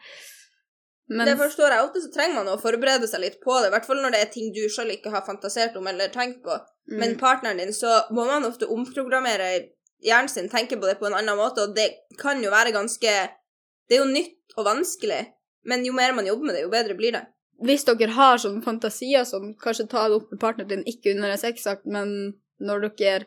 Men 1.10 1.26
Det 1.26 1.36
forstår 1.40 1.74
jeg. 1.74 1.84
Ofte 1.84 2.02
så 2.04 2.12
trenger 2.14 2.36
man 2.38 2.52
å 2.52 2.60
forberede 2.60 3.08
seg 3.10 3.24
litt 3.24 3.40
på 3.42 3.56
det, 3.58 3.70
i 3.70 3.74
hvert 3.74 3.86
fall 3.88 3.98
når 3.98 4.14
det 4.14 4.20
er 4.22 4.30
ting 4.30 4.52
du 4.54 4.62
sjøl 4.70 4.92
ikke 4.94 5.10
har 5.10 5.26
fantasert 5.26 5.74
om 5.80 5.88
eller 5.90 6.12
tenkt 6.14 6.44
på. 6.44 6.54
mm, 6.54 6.98
Men 7.00 7.16
partneren 7.18 7.58
din, 7.58 7.74
så 7.74 8.04
må 8.14 8.28
man 8.28 8.46
ofte 8.46 8.68
omprogrammere 8.70 9.50
hjernen 10.06 10.30
sin, 10.30 10.48
tenke 10.48 10.78
på 10.78 10.86
det 10.86 11.00
på 11.00 11.08
en 11.08 11.18
annen 11.18 11.36
måte, 11.36 11.66
og 11.66 11.74
det 11.74 11.88
kan 12.20 12.42
jo 12.42 12.52
være 12.54 12.76
ganske 12.76 13.18
Det 13.90 13.96
er 13.96 14.04
jo 14.04 14.12
nytt 14.12 14.54
og 14.54 14.68
vanskelig, 14.68 15.24
men 15.66 15.82
jo 15.84 15.92
mer 15.92 16.12
man 16.14 16.26
jobber 16.28 16.46
med 16.46 16.54
det, 16.54 16.62
jo 16.62 16.70
bedre 16.70 16.94
blir 16.94 17.16
det. 17.16 17.24
Hvis 17.60 17.84
dere 17.84 18.14
har 18.16 18.40
sånne 18.40 18.62
fantasier 18.64 19.26
som 19.28 19.52
kanskje 19.60 19.88
ta 19.90 20.06
det 20.08 20.16
opp 20.20 20.30
med 20.32 20.40
partneren 20.40 20.70
din, 20.70 20.86
ikke 20.88 21.14
under 21.14 21.34
en 21.34 21.42
sexakt, 21.42 21.86
men 21.86 22.34
når 22.60 22.88
dere 22.96 23.26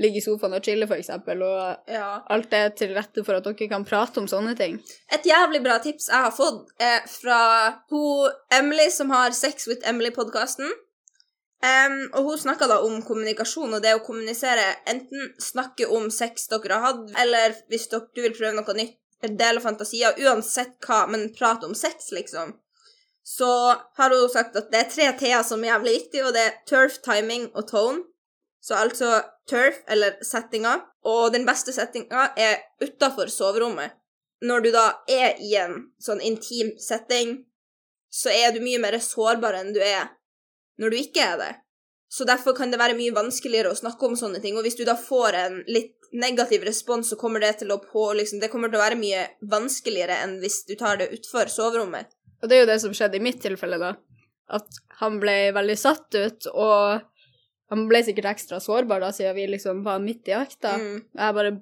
ligger 0.00 0.18
i 0.18 0.24
sofaen 0.24 0.56
og 0.56 0.64
chiller, 0.64 0.90
eksempel, 0.96 1.42
og 1.46 1.90
Ja. 1.90 2.22
alt 2.28 2.52
er 2.52 2.70
til 2.70 2.94
rette 2.94 3.24
for 3.24 3.34
at 3.34 3.44
dere 3.44 3.68
kan 3.68 3.84
prate 3.84 4.18
om 4.18 4.26
sånne 4.26 4.56
ting. 4.56 4.80
Et 5.12 5.22
jævlig 5.22 5.62
bra 5.62 5.78
tips 5.78 6.08
jeg 6.08 6.16
har 6.24 6.32
fått, 6.32 6.70
er 6.80 7.00
fra 7.06 7.82
hun 7.90 8.32
Emily 8.50 8.88
som 8.90 9.10
har 9.10 9.30
Sex 9.30 9.68
with 9.68 9.86
Emily-podkasten. 9.86 10.70
og 12.14 12.24
hun 12.24 12.38
snakka 12.38 12.66
da 12.66 12.80
om 12.82 13.02
kommunikasjon 13.02 13.74
og 13.74 13.82
det 13.82 13.94
å 13.94 14.04
kommunisere. 14.04 14.64
Enten 14.84 15.32
snakke 15.38 15.86
om 15.86 16.10
sex 16.10 16.48
dere 16.48 16.74
har 16.74 16.80
hatt, 16.80 17.12
eller 17.16 17.54
hvis 17.70 17.86
dere, 17.88 18.08
du 18.14 18.22
vil 18.22 18.34
prøve 18.34 18.56
noe 18.56 18.74
nytt, 18.74 18.96
dele 19.22 19.60
fantasier, 19.60 20.16
uansett 20.18 20.80
hva, 20.80 21.06
men 21.08 21.32
prate 21.32 21.64
om 21.64 21.74
sex, 21.74 22.10
liksom. 22.10 22.56
Så 23.24 23.48
har 23.98 24.10
hun 24.10 24.30
sagt 24.30 24.56
at 24.58 24.70
det 24.72 24.80
er 24.80 24.90
tre 24.90 25.10
T-er 25.18 25.44
som 25.46 25.62
er 25.62 25.74
jævlig 25.74 25.92
viktige, 26.00 26.26
og 26.26 26.34
det 26.34 26.42
er 26.46 26.56
turf, 26.68 26.98
timing 27.04 27.50
og 27.54 27.68
tone. 27.70 28.02
Så 28.62 28.74
altså 28.78 29.22
turf, 29.50 29.78
eller 29.88 30.18
settinga. 30.22 30.78
Og 31.06 31.32
den 31.34 31.46
beste 31.46 31.74
settinga 31.74 32.30
er 32.38 32.60
utafor 32.82 33.30
soverommet. 33.30 33.94
Når 34.42 34.60
du 34.60 34.70
da 34.74 34.86
er 35.10 35.38
i 35.42 35.54
en 35.58 35.78
sånn 36.02 36.22
intim 36.22 36.74
setting, 36.82 37.44
så 38.10 38.30
er 38.34 38.52
du 38.52 38.62
mye 38.62 38.80
mer 38.82 38.98
sårbar 39.02 39.54
enn 39.60 39.72
du 39.74 39.80
er 39.82 40.10
når 40.82 40.90
du 40.90 40.98
ikke 40.98 41.22
er 41.22 41.36
det. 41.38 41.52
Så 42.12 42.26
derfor 42.28 42.52
kan 42.56 42.70
det 42.70 42.80
være 42.80 42.96
mye 42.98 43.14
vanskeligere 43.14 43.70
å 43.72 43.78
snakke 43.78 44.04
om 44.04 44.16
sånne 44.18 44.42
ting. 44.42 44.56
Og 44.58 44.66
hvis 44.66 44.76
du 44.76 44.82
da 44.84 44.98
får 44.98 45.38
en 45.38 45.54
litt 45.70 46.10
negativ 46.12 46.66
respons, 46.66 47.08
så 47.08 47.16
kommer 47.16 47.40
det 47.40 47.54
til 47.62 47.72
å 47.72 47.78
på 47.80 48.10
liksom, 48.18 48.40
Det 48.42 48.50
kommer 48.52 48.68
til 48.68 48.80
å 48.80 48.82
være 48.82 48.98
mye 49.00 49.22
vanskeligere 49.48 50.18
enn 50.24 50.36
hvis 50.42 50.58
du 50.68 50.74
tar 50.76 51.00
det 51.00 51.08
utfor 51.14 51.48
soverommet. 51.48 52.10
Og 52.42 52.50
det 52.50 52.56
er 52.56 52.64
jo 52.64 52.70
det 52.72 52.80
som 52.82 52.94
skjedde 52.96 53.18
i 53.18 53.24
mitt 53.24 53.40
tilfelle, 53.42 53.78
da. 53.78 53.94
At 54.52 54.82
han 55.00 55.20
ble 55.22 55.52
veldig 55.54 55.78
satt 55.78 56.18
ut, 56.18 56.48
og 56.52 57.04
han 57.72 57.86
ble 57.88 58.02
sikkert 58.04 58.32
ekstra 58.34 58.58
sårbar 58.60 59.00
da, 59.00 59.12
siden 59.14 59.36
vi 59.38 59.46
liksom 59.54 59.80
var 59.86 60.02
midt 60.02 60.28
i 60.28 60.34
jakta. 60.34 60.74
Mm. 60.76 60.98
Jeg 61.16 61.36
bare 61.38 61.54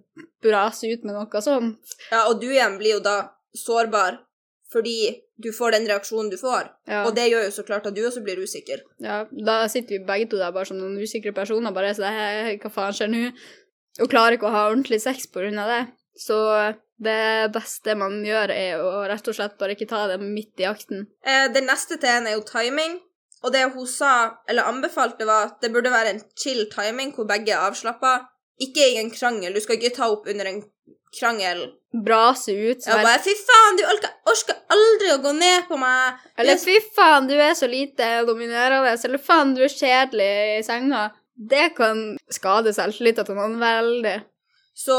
braser 0.42 0.96
ut 0.96 1.04
med 1.06 1.14
noe 1.14 1.44
sånn. 1.44 1.76
Ja, 2.10 2.24
og 2.24 2.40
du 2.42 2.48
igjen 2.50 2.80
blir 2.80 2.96
jo 2.96 3.04
da 3.04 3.20
sårbar 3.56 4.18
fordi 4.70 5.22
du 5.42 5.48
får 5.54 5.74
den 5.74 5.86
reaksjonen 5.90 6.28
du 6.30 6.36
får. 6.38 6.68
Ja. 6.86 7.04
Og 7.06 7.14
det 7.16 7.26
gjør 7.30 7.46
jo 7.48 7.54
så 7.54 7.64
klart 7.66 7.88
at 7.88 7.96
du 7.96 8.02
også 8.06 8.22
blir 8.22 8.38
usikker. 8.38 8.84
Ja, 9.02 9.24
da 9.30 9.64
sitter 9.72 9.96
vi 9.96 10.04
begge 10.06 10.28
to 10.30 10.38
der 10.38 10.52
bare 10.54 10.68
som 10.68 10.78
noen 10.78 10.98
usikre 11.00 11.32
personer, 11.34 11.74
bare 11.74 11.94
sånn 11.96 12.14
«Hei, 12.14 12.58
hva 12.62 12.70
faen 12.74 12.94
skjer 12.94 13.10
nå? 13.10 13.24
Og 14.00 14.10
klarer 14.12 14.36
ikke 14.36 14.46
å 14.46 14.54
ha 14.54 14.68
ordentlig 14.68 15.00
sex 15.02 15.26
på 15.30 15.42
grunn 15.42 15.58
av 15.58 15.72
det. 15.72 15.80
Så 16.18 16.38
det 17.00 17.52
beste 17.54 17.94
man 17.96 18.18
gjør, 18.24 18.52
er 18.52 18.82
å 18.82 19.04
rett 19.08 19.28
og 19.30 19.36
slett 19.36 19.56
bare 19.60 19.76
ikke 19.76 19.88
ta 19.88 20.06
det 20.10 20.18
midt 20.20 20.60
i 20.60 20.68
akten. 20.68 21.06
Eh, 21.24 21.46
den 21.54 21.68
neste 21.70 21.96
T-en 22.00 22.28
er 22.28 22.36
jo 22.36 22.44
timing. 22.48 22.98
Og 23.40 23.54
det 23.54 23.62
hun 23.72 23.86
sa, 23.88 24.42
eller 24.48 24.68
anbefalte, 24.68 25.24
var 25.24 25.46
at 25.48 25.62
det 25.64 25.72
burde 25.72 25.92
være 25.92 26.12
en 26.12 26.20
chill 26.36 26.66
timing 26.72 27.14
hvor 27.16 27.28
begge 27.28 27.54
er 27.54 27.70
avslappa. 27.70 28.18
ikke 28.60 28.84
i 28.92 28.98
en 29.00 29.08
krangel. 29.08 29.54
Du 29.56 29.60
skal 29.64 29.78
ikke 29.78 29.94
ta 29.96 30.10
opp 30.12 30.26
under 30.28 30.44
en 30.44 30.58
krangel. 31.16 31.62
Brase 32.04 32.52
ut. 32.52 32.84
Ja, 32.86 32.98
bare 33.00 33.18
'fy 33.24 33.32
faen, 33.32 33.78
du 33.78 33.84
orker, 33.88 34.10
orker 34.28 34.58
aldri 34.68 35.08
å 35.14 35.22
gå 35.24 35.32
ned 35.32 35.64
på 35.70 35.78
meg'. 35.80 36.18
Eller 36.36 36.60
fy 36.60 36.76
faen, 36.94 37.26
du 37.26 37.34
er 37.40 37.54
så 37.54 37.66
lite 37.66 38.26
dominerende. 38.28 38.92
Eller 38.92 39.18
faen, 39.18 39.54
du 39.54 39.62
er 39.64 39.72
kjedelig 39.72 40.58
i 40.58 40.62
senga. 40.62 41.10
Det 41.34 41.74
kan 41.74 42.18
skade 42.28 42.74
selvtilliten 42.76 43.24
til 43.24 43.34
noen 43.40 43.56
veldig. 43.58 44.18
Så 44.76 44.98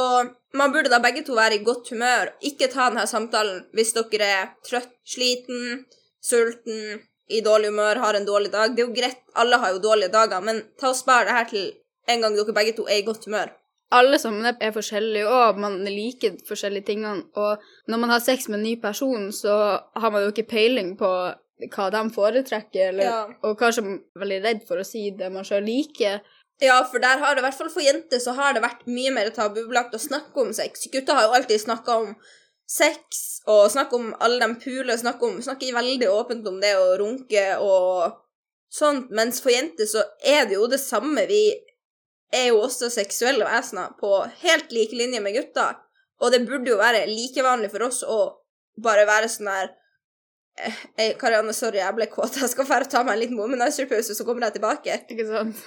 man 0.53 0.71
burde 0.73 0.89
da 0.89 0.99
begge 0.99 1.23
to 1.25 1.35
være 1.37 1.55
i 1.59 1.63
godt 1.63 1.89
humør. 1.93 2.33
Ikke 2.41 2.67
ta 2.71 2.89
denne 2.89 3.07
samtalen 3.07 3.63
hvis 3.73 3.93
dere 3.97 4.27
er 4.41 4.49
trøtt, 4.67 4.91
sliten, 5.07 5.85
sulten, 6.21 7.01
i 7.31 7.39
dårlig 7.41 7.69
humør, 7.71 7.95
har 8.03 8.17
en 8.17 8.25
dårlig 8.27 8.51
dag. 8.51 8.73
Det 8.75 8.83
er 8.83 8.87
jo 8.89 8.95
greit, 8.95 9.21
alle 9.39 9.57
har 9.61 9.71
jo 9.71 9.79
dårlige 9.79 10.11
dager, 10.11 10.41
men 10.43 10.63
ta 10.79 10.89
og 10.91 10.97
spar 10.99 11.23
det 11.27 11.35
her 11.37 11.47
til 11.47 11.69
en 12.11 12.21
gang 12.25 12.35
dere 12.35 12.55
begge 12.57 12.73
to 12.75 12.83
er 12.89 12.99
i 12.99 13.05
godt 13.07 13.25
humør. 13.25 13.53
Alle 13.91 14.17
sammen 14.19 14.45
er- 14.45 14.71
forskjellige, 14.71 15.27
og 15.27 15.59
man 15.59 15.83
liker 15.85 16.37
forskjellige 16.47 16.85
tingene. 16.85 17.23
Og 17.35 17.57
når 17.87 17.97
man 17.97 18.09
har 18.09 18.19
sex 18.19 18.47
med 18.49 18.59
en 18.59 18.63
ny 18.63 18.75
person, 18.81 19.31
så 19.31 19.79
har 19.95 20.09
man 20.11 20.23
jo 20.23 20.31
ikke 20.31 20.47
peiling 20.49 20.97
på 20.97 21.07
hva 21.71 21.89
de 21.91 22.09
foretrekker, 22.09 22.87
eller, 22.87 23.03
Ja. 23.03 23.25
og 23.43 23.57
kanskje 23.59 23.83
man 23.83 23.99
er 24.15 24.19
veldig 24.19 24.43
redd 24.43 24.67
for 24.67 24.75
å 24.77 24.85
si 24.85 25.11
det 25.11 25.31
man 25.31 25.43
sjøl 25.43 25.63
liker. 25.65 26.21
Ja, 26.61 26.77
for 26.85 27.01
der 27.01 27.17
har 27.17 27.33
det, 27.33 27.41
i 27.41 27.45
hvert 27.47 27.57
fall 27.57 27.71
for 27.73 27.81
jenter, 27.81 28.19
så 28.21 28.35
har 28.37 28.53
det 28.53 28.61
vært 28.61 28.83
mye 28.85 29.09
mer 29.15 29.31
tabubelagt 29.33 29.95
å 29.97 30.01
snakke 30.01 30.43
om 30.43 30.51
sex. 30.53 30.85
Gutter 30.93 31.17
har 31.17 31.25
jo 31.25 31.37
alltid 31.39 31.63
snakka 31.63 31.95
om 32.03 32.11
sex, 32.69 33.41
og 33.49 33.71
snakket 33.73 33.97
om 33.97 34.11
alle 34.21 34.37
de 34.43 34.59
pulene, 34.61 34.97
snakker, 35.01 35.31
om, 35.31 35.41
snakker 35.41 35.73
veldig 35.73 36.09
åpent 36.11 36.45
om 36.51 36.59
det 36.61 36.75
å 36.77 36.91
runke 37.01 37.47
og 37.65 38.19
sånt, 38.71 39.09
mens 39.09 39.41
for 39.43 39.51
jenter 39.51 39.89
så 39.89 40.05
er 40.21 40.45
det 40.45 40.59
jo 40.59 40.69
det 40.69 40.79
samme. 40.83 41.25
Vi 41.27 41.41
er 42.31 42.51
jo 42.51 42.61
også 42.61 42.91
seksuelle 42.93 43.49
vesener 43.49 43.97
på 43.99 44.13
helt 44.45 44.71
like 44.71 44.95
linje 44.95 45.23
med 45.23 45.35
gutter, 45.39 45.81
og 46.21 46.31
det 46.31 46.45
burde 46.45 46.75
jo 46.75 46.79
være 46.79 47.07
like 47.09 47.43
vanlig 47.43 47.73
for 47.73 47.89
oss 47.89 48.05
å 48.05 48.21
bare 48.81 49.09
være 49.09 49.33
sånn 49.33 49.49
der 49.49 49.73
eh, 50.61 50.81
eh, 50.95 51.13
Karianne, 51.19 51.57
sorry, 51.57 51.81
jeg 51.81 51.97
ble 51.97 52.07
kåt. 52.13 52.37
Jeg 52.37 52.53
skal 52.53 52.69
bare 52.69 52.85
ta 52.85 53.01
meg 53.03 53.17
en 53.17 53.23
liten 53.25 53.41
womanizer-pause, 53.41 54.13
så 54.13 54.27
kommer 54.27 54.45
jeg 54.47 54.61
tilbake. 54.61 55.01
Ikke 55.09 55.27
sant? 55.27 55.65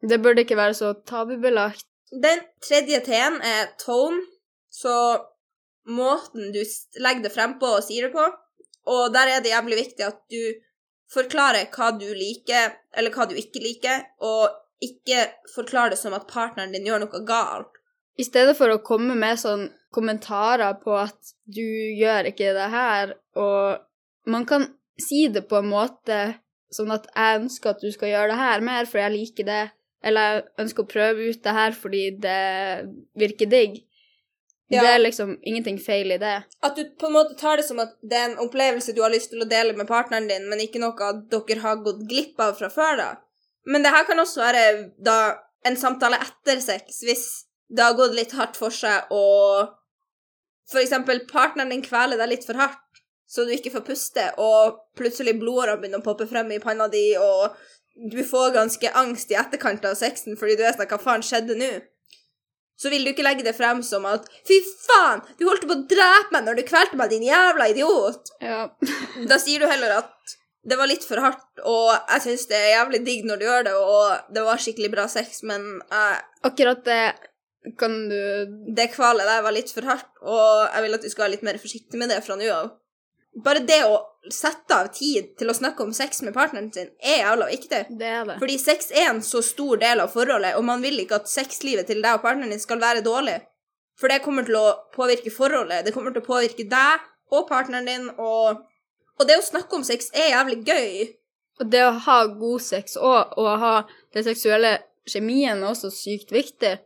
Det 0.00 0.18
burde 0.22 0.44
ikke 0.44 0.56
være 0.56 0.74
så 0.74 0.92
tabubelagt. 1.06 1.84
Den 2.10 2.40
tredje 2.64 3.00
T-en 3.06 3.38
er 3.46 3.68
tone, 3.78 4.22
så 4.72 4.94
måten 5.86 6.50
du 6.54 6.62
legger 7.02 7.26
det 7.26 7.34
frem 7.34 7.58
på 7.60 7.76
og 7.76 7.84
sier 7.86 8.08
det 8.08 8.14
på. 8.16 8.24
Og 8.90 9.12
der 9.14 9.36
er 9.36 9.44
det 9.44 9.52
jævlig 9.52 9.78
viktig 9.84 10.06
at 10.06 10.22
du 10.32 10.40
forklarer 11.12 11.68
hva 11.74 11.90
du 11.98 12.08
liker, 12.14 12.74
eller 12.96 13.14
hva 13.14 13.26
du 13.28 13.36
ikke 13.38 13.62
liker, 13.62 14.02
og 14.22 14.50
ikke 14.82 15.26
forklarer 15.54 15.94
det 15.94 16.00
som 16.00 16.14
at 16.16 16.28
partneren 16.30 16.72
din 16.74 16.86
gjør 16.88 17.04
noe 17.04 17.22
galt. 17.26 17.76
I 18.18 18.26
stedet 18.26 18.56
for 18.58 18.72
å 18.72 18.82
komme 18.84 19.14
med 19.18 19.38
sånn 19.40 19.68
kommentarer 19.94 20.76
på 20.82 20.94
at 20.98 21.34
du 21.44 21.64
gjør 21.98 22.30
ikke 22.30 22.52
det 22.56 22.68
her, 22.72 23.14
og 23.38 24.30
man 24.30 24.46
kan 24.48 24.66
si 25.00 25.26
det 25.32 25.46
på 25.50 25.60
en 25.60 25.70
måte 25.70 26.20
sånn 26.74 26.92
at 26.94 27.08
jeg 27.10 27.40
ønsker 27.40 27.72
at 27.72 27.82
du 27.82 27.90
skal 27.92 28.12
gjøre 28.12 28.32
det 28.32 28.40
her 28.40 28.64
mer, 28.66 28.88
for 28.88 29.02
jeg 29.02 29.14
liker 29.14 29.48
det, 29.48 29.62
eller 30.04 30.34
jeg 30.40 30.64
ønsker 30.64 30.84
å 30.84 30.90
prøve 30.90 31.30
ut 31.30 31.40
det 31.44 31.54
her 31.56 31.76
fordi 31.76 32.02
det 32.22 32.40
virker 33.20 33.50
digg. 33.50 33.80
Ja. 34.70 34.84
Det 34.84 34.90
er 34.94 35.00
liksom 35.02 35.32
ingenting 35.42 35.80
feil 35.82 36.12
i 36.14 36.20
det. 36.22 36.36
At 36.62 36.76
du 36.78 36.84
på 36.98 37.08
en 37.08 37.16
måte 37.16 37.34
tar 37.38 37.58
det 37.58 37.66
som 37.66 37.80
at 37.82 37.96
det 38.06 38.16
er 38.16 38.28
en 38.28 38.42
opplevelse 38.44 38.94
du 38.94 39.02
har 39.02 39.10
lyst 39.10 39.32
til 39.32 39.42
å 39.42 39.48
dele 39.50 39.74
med 39.74 39.88
partneren 39.90 40.28
din, 40.30 40.46
men 40.46 40.62
ikke 40.62 40.82
noe 40.82 40.94
at 41.08 41.24
dere 41.32 41.64
har 41.64 41.82
gått 41.82 42.04
glipp 42.08 42.38
av 42.40 42.54
fra 42.60 42.70
før, 42.70 43.00
da. 43.00 43.08
Men 43.66 43.82
det 43.82 43.90
her 43.90 44.06
kan 44.06 44.22
også 44.22 44.44
være 44.44 44.62
da 45.02 45.16
en 45.66 45.76
samtale 45.76 46.20
etter 46.22 46.62
sex, 46.62 47.02
hvis 47.02 47.24
det 47.70 47.82
har 47.82 47.98
gått 47.98 48.14
litt 48.14 48.36
hardt 48.38 48.56
for 48.58 48.74
seg, 48.74 49.10
og 49.10 49.74
for 50.70 50.80
eksempel 50.82 51.24
partneren 51.30 51.74
din 51.74 51.82
kveler 51.82 52.20
deg 52.20 52.30
litt 52.30 52.46
for 52.46 52.58
hardt, 52.62 53.02
så 53.30 53.42
du 53.46 53.52
ikke 53.54 53.74
får 53.74 53.86
puste, 53.86 54.24
og 54.42 54.80
plutselig 54.98 55.36
blodårene 55.38 55.82
begynner 55.82 56.02
å 56.02 56.06
poppe 56.06 56.26
frem 56.30 56.50
i 56.54 56.62
panna 56.62 56.88
di, 56.90 57.04
og 57.18 57.58
du 57.94 58.20
får 58.24 58.54
ganske 58.54 58.92
angst 58.96 59.32
i 59.32 59.38
etterkant 59.38 59.84
av 59.84 59.96
sexen 59.98 60.38
fordi 60.40 60.58
du 60.58 60.64
er 60.64 60.76
sånn 60.76 60.88
Hva 60.90 61.00
faen 61.02 61.24
skjedde 61.26 61.58
nå? 61.58 61.72
så 62.80 62.88
vil 62.88 63.04
du 63.04 63.12
ikke 63.12 63.24
legge 63.26 63.44
det 63.44 63.52
frem 63.56 63.82
som 63.84 64.06
at 64.08 64.28
Fy 64.48 64.56
faen, 64.86 65.22
du 65.36 65.46
holdt 65.48 65.66
på 65.68 65.76
å 65.76 65.86
drepe 65.90 66.32
meg 66.34 66.46
når 66.46 66.60
du 66.60 66.66
kvelte 66.68 66.96
meg, 66.96 67.12
din 67.12 67.26
jævla 67.28 67.70
idiot! 67.74 68.32
Ja. 68.40 68.68
Da 69.30 69.36
sier 69.42 69.60
du 69.60 69.68
heller 69.68 69.98
at 70.00 70.36
det 70.70 70.76
var 70.76 70.90
litt 70.90 71.04
for 71.08 71.20
hardt, 71.24 71.62
og 71.64 71.88
jeg 71.94 72.24
syns 72.26 72.42
det 72.50 72.58
er 72.58 72.74
jævlig 72.74 72.98
digg 73.06 73.22
når 73.24 73.40
du 73.40 73.44
gjør 73.46 73.62
det, 73.64 73.74
og 73.80 74.32
det 74.36 74.42
var 74.44 74.60
skikkelig 74.60 74.90
bra 74.92 75.06
sex, 75.08 75.40
men 75.48 75.64
jeg, 75.80 76.18
Akkurat 76.44 76.82
det 76.84 77.04
kan 77.80 77.94
du 78.08 78.20
det 78.76 78.90
kvalet 78.92 79.28
der 79.28 79.40
var 79.44 79.56
litt 79.56 79.72
for 79.72 79.88
hardt, 79.88 80.10
og 80.20 80.66
jeg 80.66 80.84
vil 80.84 80.96
at 80.98 81.04
du 81.04 81.08
skal 81.12 81.26
være 81.26 81.34
litt 81.36 81.46
mer 81.48 81.60
forsiktig 81.60 82.00
med 82.00 82.12
det 82.12 82.20
fra 82.24 82.36
nå 82.36 82.48
av. 82.52 82.74
Bare 83.38 83.62
det 83.62 83.84
å 83.86 84.00
sette 84.32 84.74
av 84.74 84.88
tid 84.92 85.30
til 85.38 85.50
å 85.50 85.54
snakke 85.54 85.84
om 85.84 85.92
sex 85.94 86.20
med 86.26 86.34
partneren 86.34 86.70
sin, 86.74 86.90
er 86.98 87.22
jævla 87.22 87.46
viktig. 87.50 87.84
Det 88.00 88.08
er 88.08 88.26
det. 88.26 88.36
Fordi 88.42 88.56
sex 88.58 88.90
er 88.90 89.12
en 89.12 89.22
så 89.24 89.42
stor 89.44 89.78
del 89.80 90.02
av 90.02 90.10
forholdet, 90.12 90.56
og 90.58 90.66
man 90.66 90.82
vil 90.82 90.98
ikke 91.04 91.20
at 91.22 91.30
sexlivet 91.30 91.88
til 91.88 92.02
deg 92.02 92.18
og 92.18 92.24
partneren 92.24 92.52
din 92.52 92.62
skal 92.62 92.82
være 92.82 93.04
dårlig. 93.06 93.38
For 94.00 94.12
det 94.12 94.22
kommer 94.24 94.46
til 94.48 94.58
å 94.58 94.66
påvirke 94.96 95.32
forholdet. 95.32 95.84
Det 95.86 95.94
kommer 95.94 96.14
til 96.14 96.24
å 96.24 96.26
påvirke 96.26 96.66
deg 96.68 97.06
og 97.30 97.46
partneren 97.48 97.88
din, 97.88 98.10
og, 98.18 98.60
og 99.20 99.28
det 99.28 99.38
å 99.38 99.46
snakke 99.46 99.78
om 99.78 99.86
sex 99.86 100.10
er 100.16 100.32
jævlig 100.34 100.60
gøy. 100.66 100.92
Og 101.60 101.70
det 101.70 101.82
å 101.86 101.96
ha 102.06 102.20
god 102.32 102.64
sex 102.64 102.96
og, 102.96 103.34
å 103.36 103.56
ha 103.60 103.74
den 104.16 104.24
seksuelle 104.26 104.78
kjemien 105.08 105.60
er 105.60 105.70
også 105.70 105.92
sykt 105.92 106.32
viktig. 106.32 106.78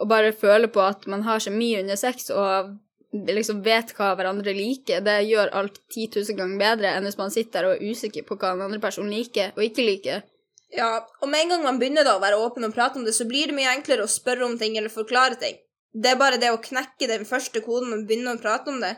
Å 0.00 0.06
bare 0.08 0.34
føle 0.36 0.70
på 0.72 0.82
at 0.82 1.06
man 1.10 1.22
har 1.26 1.42
kjemi 1.42 1.74
under 1.80 1.98
sex 1.98 2.30
og 2.34 2.74
liksom 3.12 3.62
vet 3.64 3.90
hva 3.96 4.12
hverandre 4.18 4.52
liker, 4.54 5.02
det 5.02 5.16
gjør 5.26 5.50
alt 5.58 5.80
10 5.90 6.20
000 6.20 6.38
ganger 6.38 6.60
bedre 6.60 6.92
enn 6.94 7.08
hvis 7.08 7.18
man 7.18 7.32
sitter 7.34 7.64
der 7.64 7.70
og 7.70 7.80
er 7.80 7.90
usikker 7.90 8.26
på 8.26 8.36
hva 8.38 8.54
den 8.54 8.66
andre 8.68 8.78
personen 8.82 9.10
liker 9.14 9.56
og 9.56 9.64
ikke 9.66 9.86
liker. 9.86 10.22
Ja, 10.70 11.00
og 11.18 11.26
med 11.30 11.42
en 11.42 11.54
gang 11.54 11.64
man 11.66 11.80
begynner 11.80 12.06
da 12.06 12.14
å 12.14 12.22
være 12.22 12.38
åpen 12.38 12.66
og 12.66 12.74
prate 12.74 13.00
om 13.00 13.06
det, 13.06 13.16
så 13.16 13.26
blir 13.26 13.50
det 13.50 13.56
mye 13.56 13.72
enklere 13.74 14.06
å 14.06 14.10
spørre 14.10 14.46
om 14.46 14.54
ting 14.58 14.76
eller 14.78 14.92
forklare 14.92 15.38
ting. 15.40 15.58
Det 15.90 16.12
er 16.12 16.20
bare 16.20 16.38
det 16.38 16.52
å 16.54 16.60
knekke 16.62 17.08
den 17.10 17.26
første 17.26 17.62
koden 17.64 17.96
og 17.96 18.04
begynne 18.06 18.36
å 18.36 18.42
prate 18.42 18.70
om 18.70 18.78
det. 18.82 18.94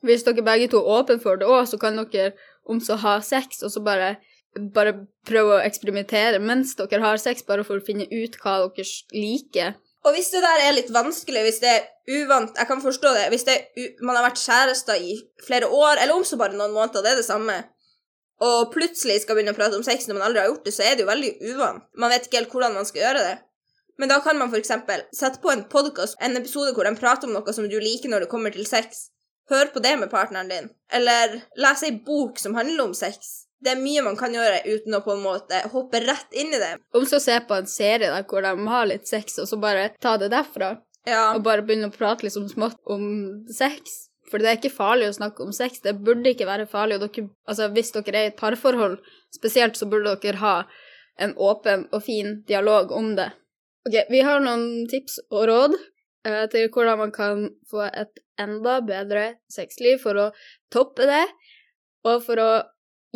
Hvis 0.00 0.24
dere 0.24 0.44
begge 0.44 0.70
to 0.72 0.80
er 0.80 1.02
åpne 1.02 1.20
for 1.20 1.36
det 1.36 1.48
òg, 1.48 1.66
så 1.68 1.76
kan 1.80 2.00
dere 2.00 2.32
om 2.64 2.80
så 2.80 2.96
ha 3.02 3.18
sex, 3.20 3.60
og 3.66 3.72
så 3.74 3.82
bare, 3.84 4.14
bare 4.56 4.96
prøve 5.28 5.58
å 5.58 5.62
eksperimentere 5.64 6.40
mens 6.40 6.72
dere 6.78 7.02
har 7.04 7.20
sex, 7.20 7.44
bare 7.44 7.66
for 7.68 7.80
å 7.80 7.84
finne 7.84 8.08
ut 8.08 8.40
hva 8.40 8.62
dere 8.64 8.88
liker. 9.12 9.76
Og 10.06 10.14
hvis 10.16 10.30
det 10.32 10.40
der 10.40 10.62
er 10.64 10.72
litt 10.72 10.88
vanskelig, 10.94 11.42
hvis 11.44 11.60
det 11.60 11.70
er 11.70 11.88
uvant 12.10 12.56
Jeg 12.56 12.66
kan 12.66 12.80
forstå 12.82 13.10
det. 13.14 13.26
Hvis 13.30 13.44
det 13.44 13.56
man 14.00 14.16
har 14.16 14.24
vært 14.24 14.40
kjærester 14.40 14.96
i 14.96 15.18
flere 15.46 15.68
år, 15.68 16.00
eller 16.00 16.16
om 16.16 16.24
så 16.24 16.38
bare 16.40 16.56
noen 16.56 16.72
måneder, 16.72 17.04
det 17.04 17.12
er 17.12 17.20
det 17.20 17.28
samme, 17.28 17.58
og 18.40 18.72
plutselig 18.72 19.20
skal 19.22 19.36
begynne 19.36 19.52
å 19.52 19.58
prate 19.58 19.76
om 19.76 19.84
sex 19.84 20.08
når 20.08 20.16
man 20.16 20.26
aldri 20.30 20.40
har 20.40 20.48
gjort 20.48 20.64
det, 20.64 20.72
så 20.72 20.86
er 20.86 20.96
det 20.96 21.04
jo 21.04 21.10
veldig 21.10 21.32
uvant. 21.52 21.84
Man 22.00 22.12
vet 22.12 22.26
ikke 22.26 22.40
helt 22.40 22.54
hvordan 22.54 22.78
man 22.78 22.88
skal 22.88 23.02
gjøre 23.04 23.24
det. 23.26 23.36
Men 24.00 24.08
da 24.08 24.16
kan 24.24 24.38
man 24.40 24.48
f.eks. 24.48 24.72
sette 25.12 25.42
på 25.42 25.52
en 25.52 25.66
podkast, 25.68 26.16
en 26.24 26.40
episode 26.40 26.72
hvor 26.72 26.88
de 26.88 26.94
prater 26.96 27.28
om 27.28 27.36
noe 27.36 27.52
som 27.52 27.66
du 27.68 27.76
liker 27.76 28.08
når 28.08 28.24
det 28.24 28.30
kommer 28.32 28.54
til 28.54 28.64
sex. 28.68 29.10
Hør 29.52 29.68
på 29.74 29.82
det 29.84 29.92
med 30.00 30.08
partneren 30.08 30.48
din. 30.48 30.70
Eller 30.88 31.42
les 31.60 31.84
ei 31.84 31.92
bok 32.06 32.40
som 32.40 32.56
handler 32.56 32.86
om 32.86 32.94
sex. 32.96 33.49
Det 33.60 33.74
er 33.74 33.80
mye 33.80 34.02
man 34.04 34.16
kan 34.16 34.32
gjøre 34.32 34.62
uten 34.64 34.96
å 34.96 35.02
på 35.04 35.14
en 35.14 35.24
måte 35.24 35.58
hoppe 35.72 36.00
rett 36.04 36.36
inn 36.36 36.54
i 36.56 36.60
det. 36.60 36.76
Om 36.96 37.04
så 37.08 37.20
se 37.20 37.36
på 37.44 37.58
en 37.58 37.68
serie 37.68 38.08
der 38.08 38.24
hvor 38.28 38.44
de 38.44 38.54
har 38.72 38.88
litt 38.88 39.08
sex, 39.08 39.36
og 39.42 39.50
så 39.50 39.58
bare 39.60 39.90
ta 40.00 40.16
det 40.20 40.30
derfra. 40.32 40.78
Ja. 41.08 41.30
og 41.32 41.40
bare 41.46 41.64
begynne 41.64 41.88
å 41.88 41.94
prate 41.94 42.26
liksom 42.26 42.48
smått 42.50 42.76
om 42.92 43.02
sex. 43.48 44.10
For 44.30 44.38
det 44.38 44.50
er 44.50 44.58
ikke 44.58 44.72
farlig 44.74 45.08
å 45.10 45.16
snakke 45.16 45.42
om 45.42 45.52
sex. 45.54 45.80
Det 45.82 45.96
burde 46.04 46.34
ikke 46.34 46.46
være 46.46 46.68
farlig. 46.70 47.00
Dere, 47.02 47.30
altså 47.48 47.70
hvis 47.74 47.92
dere 47.96 48.18
er 48.18 48.28
i 48.28 48.30
et 48.30 48.38
parforhold 48.38 48.98
spesielt, 49.34 49.78
så 49.80 49.88
burde 49.90 50.14
dere 50.22 50.42
ha 50.42 50.56
en 51.20 51.32
åpen 51.40 51.88
og 51.90 52.04
fin 52.06 52.38
dialog 52.48 52.92
om 52.94 53.14
det. 53.18 53.30
Ok, 53.88 53.96
vi 54.12 54.20
har 54.24 54.42
noen 54.44 54.86
tips 54.92 55.18
og 55.30 55.48
råd 55.50 55.74
eh, 56.28 56.44
til 56.52 56.68
hvordan 56.68 57.00
man 57.00 57.14
kan 57.16 57.48
få 57.70 57.86
et 57.88 58.20
enda 58.40 58.78
bedre 58.84 59.24
sexliv 59.52 59.98
for 60.04 60.20
å 60.20 60.26
toppe 60.72 61.08
det, 61.08 61.24
og 62.06 62.22
for 62.24 62.40
å 62.40 62.50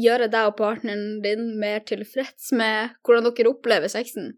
gjøre 0.01 0.29
deg 0.31 0.51
og 0.51 0.57
partneren 0.59 1.21
din 1.25 1.53
mer 1.61 1.85
tilfreds 1.87 2.51
med 2.57 2.95
hvordan 3.07 3.29
dere 3.31 3.53
opplever 3.53 3.93
sexen. 3.93 4.33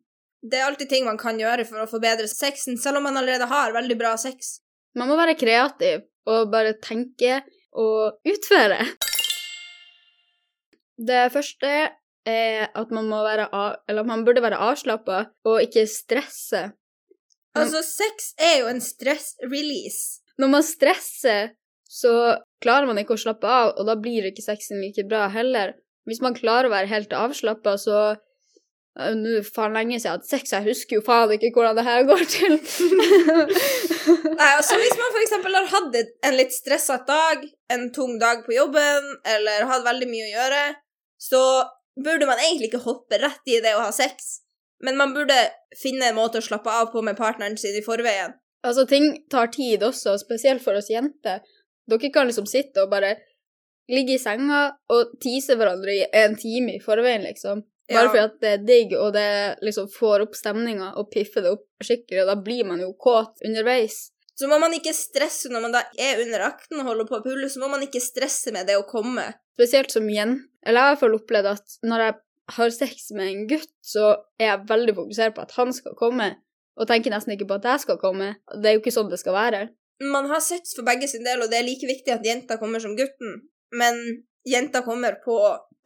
Det 0.47 0.61
er 0.61 0.69
alltid 0.69 0.91
ting 0.91 1.07
man 1.09 1.19
kan 1.19 1.39
gjøre 1.41 1.65
for 1.67 1.83
å 1.83 1.91
forbedre 1.91 2.29
sexen, 2.31 2.77
selv 2.79 3.01
om 3.01 3.09
man 3.09 3.19
allerede 3.19 3.49
har 3.51 3.75
veldig 3.75 3.97
bra 3.99 4.15
sex. 4.21 4.59
Man 4.97 5.11
må 5.11 5.17
være 5.19 5.37
kreativ 5.39 6.05
og 6.29 6.51
bare 6.53 6.77
tenke 6.83 7.41
og 7.77 8.21
utføre. 8.27 8.79
Det 10.97 11.27
første 11.33 11.73
er 12.27 12.69
at 12.75 12.93
man 12.95 13.09
må 13.11 13.21
være 13.25 13.49
av, 13.55 13.81
eller 13.89 14.07
man 14.09 14.25
burde 14.27 14.43
være 14.45 14.61
avslappa 14.71 15.27
og 15.47 15.63
ikke 15.65 15.87
stresse. 15.91 16.63
Altså, 17.57 17.81
sex 17.85 18.33
er 18.37 18.61
jo 18.63 18.71
en 18.71 18.83
stress-release. 18.85 20.21
Når 20.41 20.51
man 20.53 20.65
stresser, 20.67 21.55
så 21.89 22.13
klarer 22.63 22.89
man 22.89 22.99
ikke 23.01 23.17
å 23.17 23.21
slappe 23.21 23.49
av, 23.49 23.75
og 23.79 23.89
da 23.89 23.97
blir 23.99 24.27
ikke 24.29 24.45
sexen 24.45 24.83
like 24.83 25.07
bra 25.09 25.27
heller. 25.33 25.77
Hvis 26.07 26.23
man 26.23 26.37
klarer 26.37 26.69
å 26.69 26.75
være 26.75 26.91
helt 26.93 27.15
avslappa, 27.17 27.77
så 27.81 27.99
Nå 28.97 29.29
er 29.29 29.43
det 29.43 29.51
faen 29.53 29.75
lenge 29.77 29.99
siden 29.99 30.07
jeg 30.07 30.13
hadde 30.15 30.29
sex, 30.31 30.53
jeg 30.55 30.65
husker 30.71 30.97
jo 30.97 31.03
faen 31.05 31.35
ikke 31.35 31.51
hvordan 31.53 31.77
det 31.77 31.83
her 31.85 32.07
går 32.09 32.23
til. 32.33 32.55
Nei, 34.39 34.47
altså 34.55 34.79
Hvis 34.81 34.97
man 34.97 35.11
f.eks. 35.13 35.35
har 35.45 35.67
hatt 35.75 35.99
en 36.01 36.39
litt 36.39 36.55
stressa 36.57 36.97
dag, 37.05 37.45
en 37.75 37.91
tung 37.93 38.15
dag 38.23 38.41
på 38.47 38.55
jobben, 38.57 39.11
eller 39.35 39.69
hatt 39.69 39.85
veldig 39.85 40.09
mye 40.09 40.31
å 40.31 40.33
gjøre, 40.33 40.63
så 41.21 41.43
burde 42.01 42.31
man 42.31 42.41
egentlig 42.41 42.71
ikke 42.71 42.87
hoppe 42.87 43.21
rett 43.21 43.53
i 43.53 43.61
det 43.61 43.75
å 43.77 43.85
ha 43.85 43.93
sex, 43.93 44.39
men 44.81 44.97
man 44.97 45.13
burde 45.13 45.37
finne 45.77 46.09
en 46.09 46.17
måte 46.17 46.41
å 46.41 46.49
slappe 46.49 46.73
av 46.73 46.89
på 46.95 47.05
med 47.05 47.21
partneren 47.21 47.61
sin 47.61 47.77
i 47.77 47.85
forveien. 47.85 48.33
altså, 48.65 48.87
ting 48.89 49.13
tar 49.29 49.53
tid 49.53 49.85
også, 49.85 50.17
spesielt 50.25 50.65
for 50.65 50.81
oss 50.81 50.89
jenter. 50.89 51.45
Dere 51.87 52.11
kan 52.13 52.27
liksom 52.29 52.47
sitte 52.51 52.83
og 52.83 52.91
bare 52.91 53.15
ligge 53.93 54.17
i 54.17 54.19
senga 54.19 54.65
og 54.91 55.15
tease 55.23 55.55
hverandre 55.59 55.95
i 55.95 56.05
en 56.25 56.35
time 56.39 56.75
i 56.77 56.83
forveien, 56.83 57.23
liksom. 57.23 57.63
Bare 57.89 58.05
Ja. 58.05 58.11
fordi 58.11 58.25
at 58.25 58.41
det 58.41 58.51
er 58.51 58.65
digg, 58.67 58.93
og 58.99 59.13
det 59.15 59.59
liksom 59.63 59.87
får 59.89 60.25
opp 60.25 60.35
stemninga 60.35 60.97
og 60.99 61.11
piffer 61.13 61.43
det 61.43 61.53
opp 61.55 61.67
skikkelig, 61.83 62.23
og 62.25 62.27
da 62.27 62.35
blir 62.43 62.65
man 62.67 62.81
jo 62.81 62.93
kåt 62.99 63.39
underveis. 63.47 64.11
Så 64.35 64.49
må 64.49 64.59
man 64.61 64.75
ikke 64.75 64.93
stresse 64.93 65.49
når 65.49 65.63
man 65.63 65.73
da 65.73 65.85
er 65.97 66.21
under 66.21 66.41
akten 66.51 66.81
og 66.81 66.87
holder 66.91 67.07
på 67.09 67.21
å 67.21 67.23
pulle, 67.25 67.49
så 67.49 67.63
må 67.63 67.71
man 67.71 67.81
ikke 67.87 68.03
stresse 68.03 68.53
med 68.53 68.67
det 68.67 68.77
å 68.77 68.85
komme. 68.89 69.35
Spesielt 69.57 69.95
som 69.95 70.09
jente. 70.11 70.45
Eller 70.67 70.81
jeg 70.81 70.83
har 70.83 70.91
i 70.91 70.95
hvert 70.97 71.05
fall 71.05 71.21
opplevd 71.21 71.47
at 71.55 71.79
når 71.87 72.05
jeg 72.05 72.15
har 72.57 72.71
sex 72.71 73.11
med 73.13 73.29
en 73.29 73.47
gutt, 73.49 73.73
så 73.83 74.11
er 74.39 74.51
jeg 74.51 74.67
veldig 74.69 74.95
fokusert 74.99 75.35
på 75.35 75.43
at 75.47 75.55
han 75.57 75.73
skal 75.73 75.95
komme, 75.95 76.37
og 76.77 76.89
tenker 76.91 77.15
nesten 77.15 77.33
ikke 77.33 77.49
på 77.49 77.55
at 77.55 77.71
jeg 77.71 77.81
skal 77.87 77.99
komme. 78.03 78.35
Det 78.51 78.67
er 78.67 78.77
jo 78.77 78.83
ikke 78.83 78.93
sånn 78.99 79.09
det 79.11 79.21
skal 79.23 79.33
være. 79.39 79.69
Man 80.05 80.29
har 80.31 80.43
sex 80.45 80.75
for 80.77 80.85
begge 80.87 81.09
sin 81.09 81.25
del, 81.25 81.43
og 81.43 81.51
det 81.51 81.61
er 81.61 81.67
like 81.67 81.89
viktig 81.89 82.13
at 82.13 82.25
jenta 82.27 82.59
kommer 82.61 82.83
som 82.83 82.97
gutten, 82.99 83.39
men 83.73 84.01
jenta 84.47 84.83
kommer 84.85 85.17
på 85.25 85.37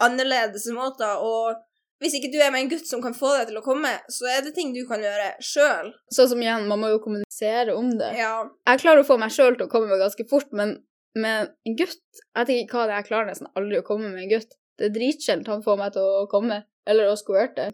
annerledes 0.03 0.67
måter, 0.75 1.21
og 1.23 1.61
hvis 2.01 2.17
ikke 2.17 2.31
du 2.33 2.39
er 2.41 2.53
med 2.53 2.65
en 2.65 2.71
gutt 2.73 2.89
som 2.89 3.03
kan 3.05 3.15
få 3.17 3.31
deg 3.37 3.51
til 3.51 3.61
å 3.61 3.65
komme, 3.65 3.93
så 4.09 4.29
er 4.33 4.45
det 4.45 4.55
ting 4.57 4.73
du 4.73 4.81
kan 4.89 5.03
gjøre 5.05 5.35
sjøl. 5.45 5.91
Sånn 6.17 6.31
som 6.33 6.41
igjen, 6.41 6.65
man 6.71 6.81
må 6.81 6.89
jo 6.95 7.03
kommunisere 7.05 7.75
om 7.77 7.91
det. 8.01 8.15
Ja. 8.17 8.47
Jeg 8.71 8.81
klarer 8.83 9.05
å 9.05 9.09
få 9.09 9.19
meg 9.21 9.35
sjøl 9.35 9.59
til 9.59 9.69
å 9.69 9.73
komme 9.73 9.91
meg 9.91 10.01
ganske 10.01 10.25
fort, 10.31 10.49
men 10.57 10.79
med 11.19 11.51
en 11.67 11.75
gutt 11.75 11.99
Jeg 12.37 12.47
tenker 12.47 12.61
ikke 12.63 12.77
hva 12.79 12.85
det 12.87 12.93
er, 12.93 13.01
jeg 13.01 13.09
klarer 13.09 13.29
nesten 13.33 13.49
aldri 13.59 13.81
å 13.81 13.87
komme 13.87 14.13
med 14.13 14.25
en 14.25 14.31
gutt. 14.31 14.57
Det 14.79 14.89
er 14.89 14.95
dritsjelden 14.95 15.51
han 15.51 15.65
får 15.65 15.79
meg 15.81 15.95
til 15.97 16.07
å 16.07 16.27
komme, 16.31 16.63
eller 16.89 17.11
å 17.11 17.17
squirte. 17.19 17.69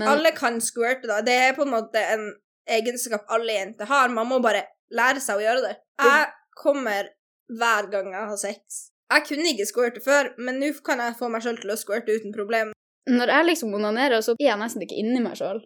Men 0.00 0.10
Alle 0.10 0.32
kan 0.36 0.58
squirte, 0.60 1.08
da. 1.08 1.20
Det 1.24 1.36
er 1.46 1.54
på 1.56 1.64
en 1.64 1.72
måte 1.72 2.02
en 2.12 2.26
egenskap 2.68 3.24
alle 3.32 3.56
jenter 3.56 3.88
har. 3.88 4.12
Man 4.12 4.28
må 4.28 4.40
bare 4.44 4.66
lære 4.92 5.20
seg 5.24 5.40
å 5.40 5.44
gjøre 5.44 5.62
det. 5.66 5.74
Jeg 6.02 6.26
kommer 6.62 7.10
hver 7.52 7.88
gang 7.92 8.12
jeg 8.12 8.28
har 8.30 8.40
sex. 8.40 8.80
Jeg 9.12 9.26
kunne 9.28 9.50
ikke 9.52 9.66
squirte 9.68 10.00
før, 10.04 10.30
men 10.38 10.60
nå 10.60 10.70
kan 10.84 11.00
jeg 11.04 11.16
få 11.18 11.28
meg 11.32 11.42
sjøl 11.44 11.58
til 11.60 11.72
å 11.74 11.76
squirte 11.80 12.14
uten 12.16 12.32
problem. 12.36 12.72
når 13.10 13.28
jeg 13.34 13.44
liksom 13.48 13.72
onanerer, 13.74 14.20
så 14.22 14.32
er 14.38 14.46
jeg 14.52 14.58
nesten 14.60 14.82
ikke 14.84 14.98
inni 15.02 15.20
meg 15.20 15.34
sjøl. 15.36 15.58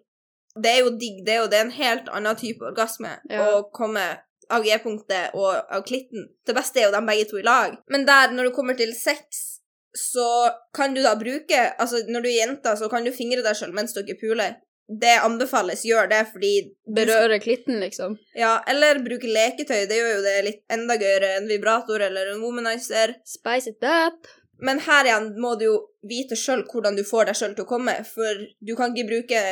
Det 0.57 0.71
er 0.73 0.79
jo 0.81 0.95
digg, 0.97 1.19
det, 1.27 1.35
og 1.43 1.51
det 1.53 1.59
er 1.59 1.67
en 1.67 1.75
helt 1.77 2.07
annen 2.09 2.37
type 2.41 2.65
orgasme 2.65 3.19
Ja. 3.31 3.43
å 3.59 3.67
komme 3.71 4.05
av 4.49 4.63
G-punktet 4.65 5.35
og 5.35 5.53
av 5.71 5.83
klitten. 5.85 6.31
Det 6.47 6.55
beste 6.57 6.81
er 6.81 6.87
jo 6.87 6.93
dem 6.95 7.07
begge 7.07 7.29
to 7.29 7.37
i 7.37 7.43
lag. 7.45 7.77
Men 7.91 8.07
der, 8.07 8.33
når 8.33 8.49
du 8.49 8.51
kommer 8.57 8.75
til 8.79 8.95
sex, 8.95 9.61
så 9.95 10.51
kan 10.75 10.95
du 10.95 11.03
da 11.03 11.15
bruke 11.17 11.61
Altså, 11.79 12.03
når 12.09 12.23
du 12.23 12.29
er 12.29 12.47
jente, 12.47 12.73
så 12.77 12.89
kan 12.91 13.05
du 13.05 13.13
fingre 13.13 13.43
deg 13.45 13.55
sjøl 13.57 13.73
mens 13.77 13.93
dere 13.97 14.17
puler. 14.21 14.57
Det 14.87 15.17
anbefales, 15.19 15.83
gjør 15.83 16.07
det, 16.13 16.21
fordi 16.31 16.51
Berøre 16.95 17.41
klitten, 17.43 17.81
liksom. 17.83 18.15
Ja, 18.39 18.61
eller 18.71 19.01
bruke 19.03 19.27
leketøy. 19.27 19.87
Det 19.91 19.99
gjør 19.99 20.13
jo 20.13 20.25
det 20.27 20.35
litt 20.47 20.61
enda 20.71 20.95
gøyere. 21.01 21.33
En 21.41 21.49
vibrator 21.51 22.05
eller 22.07 22.31
en 22.31 22.43
womanizer. 22.45 23.17
Spice 23.27 23.73
it 23.75 23.83
up. 23.83 24.29
Men 24.63 24.79
her 24.87 25.09
igjen 25.09 25.33
må 25.43 25.57
du 25.59 25.67
jo 25.67 25.79
vite 26.07 26.39
sjøl 26.39 26.63
hvordan 26.71 26.97
du 26.97 27.03
får 27.05 27.29
deg 27.29 27.39
sjøl 27.41 27.57
til 27.57 27.67
å 27.67 27.71
komme, 27.71 27.97
for 28.09 28.45
du 28.63 28.77
kan 28.79 28.95
ikke 28.95 29.11
bruke 29.11 29.43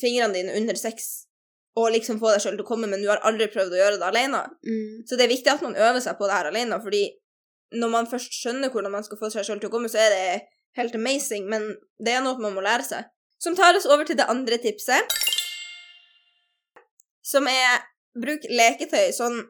fingrene 0.00 0.34
dine 0.34 0.56
under 0.58 0.76
sex 0.80 1.28
og 1.78 1.88
liksom 1.94 2.18
få 2.20 2.34
deg 2.34 2.42
sjøl 2.44 2.58
til 2.58 2.66
å 2.66 2.68
komme, 2.68 2.88
men 2.90 3.00
du 3.00 3.08
har 3.08 3.22
aldri 3.24 3.48
prøvd 3.52 3.72
å 3.72 3.80
gjøre 3.80 4.00
det 4.00 4.08
alene. 4.10 4.42
Mm. 4.66 5.04
Så 5.08 5.16
det 5.16 5.24
er 5.24 5.32
viktig 5.32 5.52
at 5.54 5.62
man 5.64 5.78
øver 5.78 6.02
seg 6.04 6.18
på 6.18 6.28
det 6.28 6.36
her 6.36 6.50
alene, 6.50 6.78
fordi 6.84 7.06
når 7.80 7.92
man 7.94 8.08
først 8.10 8.36
skjønner 8.36 8.72
hvordan 8.72 8.92
man 8.92 9.06
skal 9.06 9.20
få 9.20 9.30
seg 9.32 9.46
sjøl 9.46 9.62
til 9.62 9.70
å 9.70 9.72
komme, 9.72 9.88
så 9.88 10.02
er 10.02 10.12
det 10.12 10.26
helt 10.76 10.96
amazing, 10.98 11.48
men 11.48 11.70
det 12.02 12.12
er 12.12 12.24
noe 12.24 12.40
man 12.42 12.52
må 12.56 12.64
lære 12.64 12.84
seg. 12.84 13.08
Som 13.42 13.56
tar 13.58 13.74
oss 13.76 13.88
over 13.90 14.06
til 14.06 14.18
det 14.20 14.28
andre 14.30 14.58
tipset, 14.62 15.16
som 17.26 17.46
er 17.50 17.82
bruk 18.18 18.44
leketøy, 18.50 19.10
sånn 19.16 19.40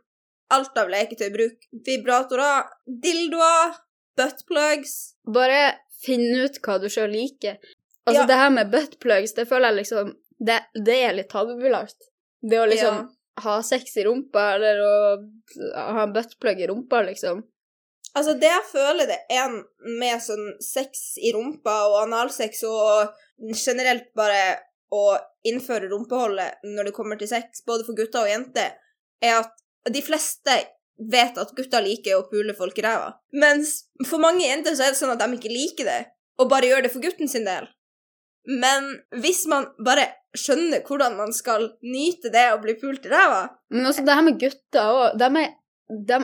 alt 0.53 0.77
av 0.81 0.91
leketøy. 0.93 1.29
Bruk 1.35 1.67
vibratorer, 1.87 2.69
dildoer, 2.87 3.77
buttplugs. 4.19 4.95
Bare 5.29 5.63
finn 6.03 6.25
ut 6.43 6.59
hva 6.65 6.79
du 6.83 6.89
sjøl 6.93 7.13
liker. 7.13 7.59
Altså, 8.07 8.23
Ja. 8.23 8.27
det 8.27 8.37
her 8.37 8.51
med 8.51 8.71
buttplugs, 8.73 9.35
det 9.35 9.49
føler 9.49 9.71
jeg 9.73 9.85
liksom 9.85 10.17
Det, 10.43 10.57
det 10.75 10.95
er 11.05 11.13
litt 11.15 11.29
tabubelagt. 11.31 12.09
Det 12.43 12.59
å 12.59 12.67
liksom 12.67 12.95
Ja. 12.97 13.09
ha 13.45 13.61
sex 13.63 13.97
i 13.97 14.03
rumpa, 14.03 14.55
eller 14.57 14.81
å 14.83 14.95
ha 15.77 16.03
en 16.03 16.13
buttplug 16.13 16.59
i 16.59 16.67
rumpa, 16.67 17.05
liksom. 17.07 17.45
Altså, 18.13 18.35
det 18.37 18.51
jeg 18.51 18.69
føler 18.69 19.09
det 19.09 19.19
er 19.33 19.53
med 19.99 20.21
sånn 20.21 20.53
sex 20.61 21.15
i 21.23 21.33
rumpa 21.33 21.75
og 21.89 21.99
analsex 22.03 22.61
og 22.69 23.15
generelt 23.57 24.11
bare 24.19 24.43
å 24.93 25.17
innføre 25.49 25.89
rumpeholdet 25.91 26.67
når 26.69 26.91
det 26.91 26.95
kommer 26.97 27.19
til 27.21 27.31
sex, 27.31 27.65
både 27.67 27.87
for 27.87 27.97
gutter 27.97 28.27
og 28.27 28.31
jenter, 28.31 28.75
er 29.25 29.39
at 29.41 29.93
de 29.93 30.03
fleste 30.05 30.59
vet 31.11 31.39
at 31.41 31.55
gutter 31.57 31.83
liker 31.83 32.19
å 32.19 32.27
pule 32.31 32.55
folk 32.55 32.77
i 32.79 32.85
ræva. 32.85 33.15
Mens 33.33 33.87
for 34.07 34.23
mange 34.23 34.45
jenter 34.45 34.77
så 34.77 34.87
er 34.87 34.93
det 34.93 35.01
sånn 35.01 35.15
at 35.15 35.23
de 35.23 35.39
ikke 35.39 35.53
liker 35.53 35.89
det, 35.89 36.03
og 36.39 36.51
bare 36.53 36.69
gjør 36.69 36.85
det 36.85 36.93
for 36.93 37.05
gutten 37.05 37.31
sin 37.31 37.49
del. 37.49 37.67
Men 38.45 38.89
hvis 39.23 39.45
man 39.51 39.71
bare 39.87 40.11
skjønner 40.37 40.83
hvordan 40.87 41.17
man 41.19 41.35
skal 41.37 41.69
nyte 41.85 42.33
det 42.33 42.49
å 42.53 42.61
bli 42.63 42.75
pult 42.81 43.05
i 43.07 43.11
ræva 43.13 43.43
Men 43.71 43.87
også 43.91 44.03
det 44.07 44.17
her 44.17 44.25
med 44.27 44.39
gutter 44.41 44.89
òg. 44.89 45.19
De 46.09 46.19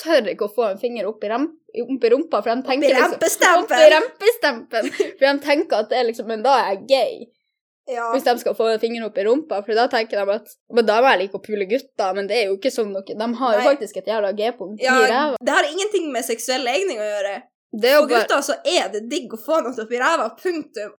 tør 0.00 0.32
ikke 0.32 0.48
å 0.48 0.54
få 0.54 0.66
en 0.72 0.80
finger 0.80 1.06
opp 1.08 1.24
i, 1.24 1.30
ram, 1.32 1.46
opp 1.84 2.04
i 2.04 2.10
rumpa, 2.12 2.40
for 2.42 2.50
de 2.50 2.66
tenker 2.66 2.90
i 2.90 2.96
liksom. 2.96 3.54
Opp 3.62 3.72
i 3.76 3.86
rempestempen! 3.94 4.90
For 4.98 5.24
de 5.26 5.32
tenker 5.44 5.84
at 5.84 5.90
det 5.92 6.00
er 6.00 6.06
liksom 6.10 6.28
Men 6.30 6.44
da 6.44 6.58
er 6.60 6.74
jeg 6.74 6.84
gay. 6.90 7.16
Ja. 7.90 8.06
Hvis 8.14 8.24
de 8.24 8.32
skal 8.40 8.54
få 8.56 8.70
en 8.72 8.80
finger 8.80 9.04
opp 9.04 9.18
i 9.20 9.24
rumpa, 9.26 9.58
for 9.64 9.76
da 9.76 9.84
tenker 9.92 10.20
de 10.20 10.36
at 10.38 10.54
Men 10.72 10.86
da 10.88 11.00
må 11.04 11.10
jeg 11.12 11.24
like 11.24 11.36
å 11.36 11.42
pule 11.44 11.66
gutter, 11.68 12.14
men 12.16 12.30
det 12.30 12.38
er 12.38 12.46
jo 12.48 12.56
ikke 12.56 12.72
sånn 12.72 12.94
noe 12.96 13.04
De 13.04 13.28
har 13.40 13.58
jo 13.58 13.64
faktisk 13.66 14.00
et 14.00 14.08
jævla 14.08 14.32
G-punkt 14.38 14.80
i 14.80 14.88
ræva. 14.88 15.36
det 15.40 15.56
har 15.58 15.68
ingenting 15.68 16.08
med 16.14 16.24
seksuell 16.24 16.64
legning 16.64 17.02
å 17.02 17.08
gjøre. 17.10 17.34
For 17.74 17.84
bare 17.84 18.08
gutter 18.14 18.44
så 18.46 18.56
er 18.64 18.92
det 18.92 19.04
digg 19.10 19.32
å 19.34 19.40
få 19.40 19.60
noe 19.64 19.74
opp 19.84 19.92
i 19.92 20.00
ræva. 20.00 20.30
Punktum. 20.40 20.94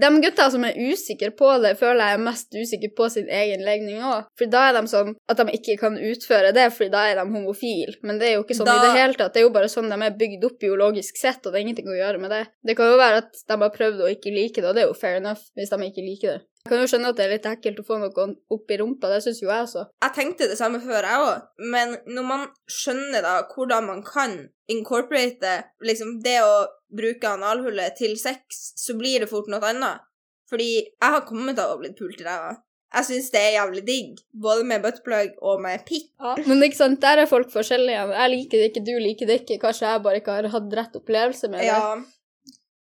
De 0.00 0.10
gutta 0.20 0.50
som 0.52 0.64
er 0.68 0.76
usikre 0.76 1.30
på 1.36 1.50
det, 1.62 1.74
føler 1.80 2.02
jeg 2.02 2.18
er 2.18 2.24
mest 2.26 2.54
usikre 2.54 2.90
på 2.98 3.08
sin 3.12 3.30
egen 3.32 3.64
legning 3.64 4.02
òg. 4.04 4.28
For 4.38 4.50
da 4.52 4.66
er 4.68 4.76
de 4.76 4.84
sånn 4.90 5.14
at 5.30 5.40
de 5.40 5.56
ikke 5.56 5.78
kan 5.80 5.96
utføre 5.96 6.52
det, 6.56 6.68
fordi 6.76 6.92
da 6.92 7.06
er 7.08 7.20
de 7.20 7.24
homofile. 7.32 7.96
Men 8.04 8.20
det 8.20 8.30
er 8.30 8.36
jo 8.36 8.44
ikke 8.44 8.58
sånn 8.58 8.72
i 8.72 8.78
det 8.84 8.92
hele 8.98 9.18
tatt. 9.18 9.32
Det 9.34 9.42
er 9.42 9.48
jo 9.48 9.54
bare 9.54 9.72
sånn 9.72 9.88
de 9.88 10.00
er 10.04 10.18
bygd 10.20 10.44
opp 10.50 10.60
biologisk 10.60 11.20
sett, 11.20 11.40
og 11.44 11.52
det 11.52 11.60
er 11.60 11.66
ingenting 11.66 11.88
å 11.88 11.96
gjøre 11.96 12.20
med 12.22 12.34
det. 12.34 12.44
Det 12.68 12.76
kan 12.78 12.92
jo 12.92 13.00
være 13.00 13.24
at 13.24 13.42
de 13.48 13.60
har 13.64 13.74
prøvd 13.74 14.04
å 14.04 14.12
ikke 14.12 14.34
like 14.34 14.60
det, 14.60 14.68
og 14.68 14.76
det 14.76 14.84
er 14.84 14.92
jo 14.92 15.00
fair 15.00 15.22
enough 15.22 15.48
hvis 15.56 15.72
de 15.72 15.80
ikke 15.88 16.04
liker 16.04 16.36
det. 16.36 16.44
Jeg 16.64 16.72
kan 16.72 16.82
jo 16.82 16.88
skjønne 16.90 17.10
at 17.12 17.16
det 17.16 17.24
er 17.24 17.32
litt 17.32 17.46
ekkelt 17.48 17.78
å 17.80 17.86
få 17.86 17.96
noe 18.02 18.24
opp 18.52 18.72
i 18.74 18.76
rumpa, 18.80 19.08
det 19.12 19.22
syns 19.24 19.38
jo 19.40 19.48
jeg 19.48 19.64
også. 19.64 19.86
Jeg 20.04 20.14
tenkte 20.16 20.48
det 20.50 20.58
samme 20.58 20.80
før, 20.82 21.06
jeg 21.06 21.24
òg, 21.24 21.46
men 21.72 21.94
når 22.10 22.26
man 22.28 22.46
skjønner 22.68 23.24
da 23.24 23.34
hvordan 23.54 23.86
man 23.88 24.02
kan 24.04 24.34
incorporate 24.68 25.54
liksom 25.80 26.18
det 26.24 26.38
å 26.44 26.66
bruke 26.92 27.30
analhullet 27.30 27.96
til 27.96 28.18
sex, 28.20 28.72
så 28.76 28.96
blir 28.98 29.24
det 29.24 29.30
fort 29.30 29.48
noe 29.48 29.64
annet. 29.70 30.04
Fordi 30.48 30.70
jeg 30.80 31.12
har 31.14 31.24
kommet 31.28 31.60
av 31.60 31.74
å 31.74 31.80
bli 31.80 31.92
pult 31.96 32.20
i 32.20 32.26
ræva. 32.26 32.56
Jeg 32.88 33.04
syns 33.04 33.26
det 33.34 33.40
er 33.44 33.56
jævlig 33.58 33.82
digg, 33.84 34.20
både 34.32 34.64
med 34.64 34.80
buttplug 34.84 35.34
og 35.44 35.60
med 35.60 35.82
pikk. 35.88 36.06
Men 36.48 36.64
ikke 36.64 36.78
sant, 36.78 37.00
der 37.02 37.20
er 37.20 37.28
folk 37.28 37.50
forskjellige. 37.52 38.06
Jeg 38.16 38.32
liker 38.32 38.62
det 38.62 38.70
ikke, 38.70 38.84
du 38.86 38.94
liker 39.04 39.28
det 39.28 39.42
ikke. 39.42 39.58
Kanskje 39.66 39.90
jeg 39.90 40.04
bare 40.06 40.22
ikke 40.22 40.36
har 40.38 40.48
hatt 40.54 40.78
rett 40.78 40.96
opplevelse 40.96 41.50
med 41.52 41.60
det. 41.60 41.66
Ja, 41.68 41.82
Ja, 41.92 41.98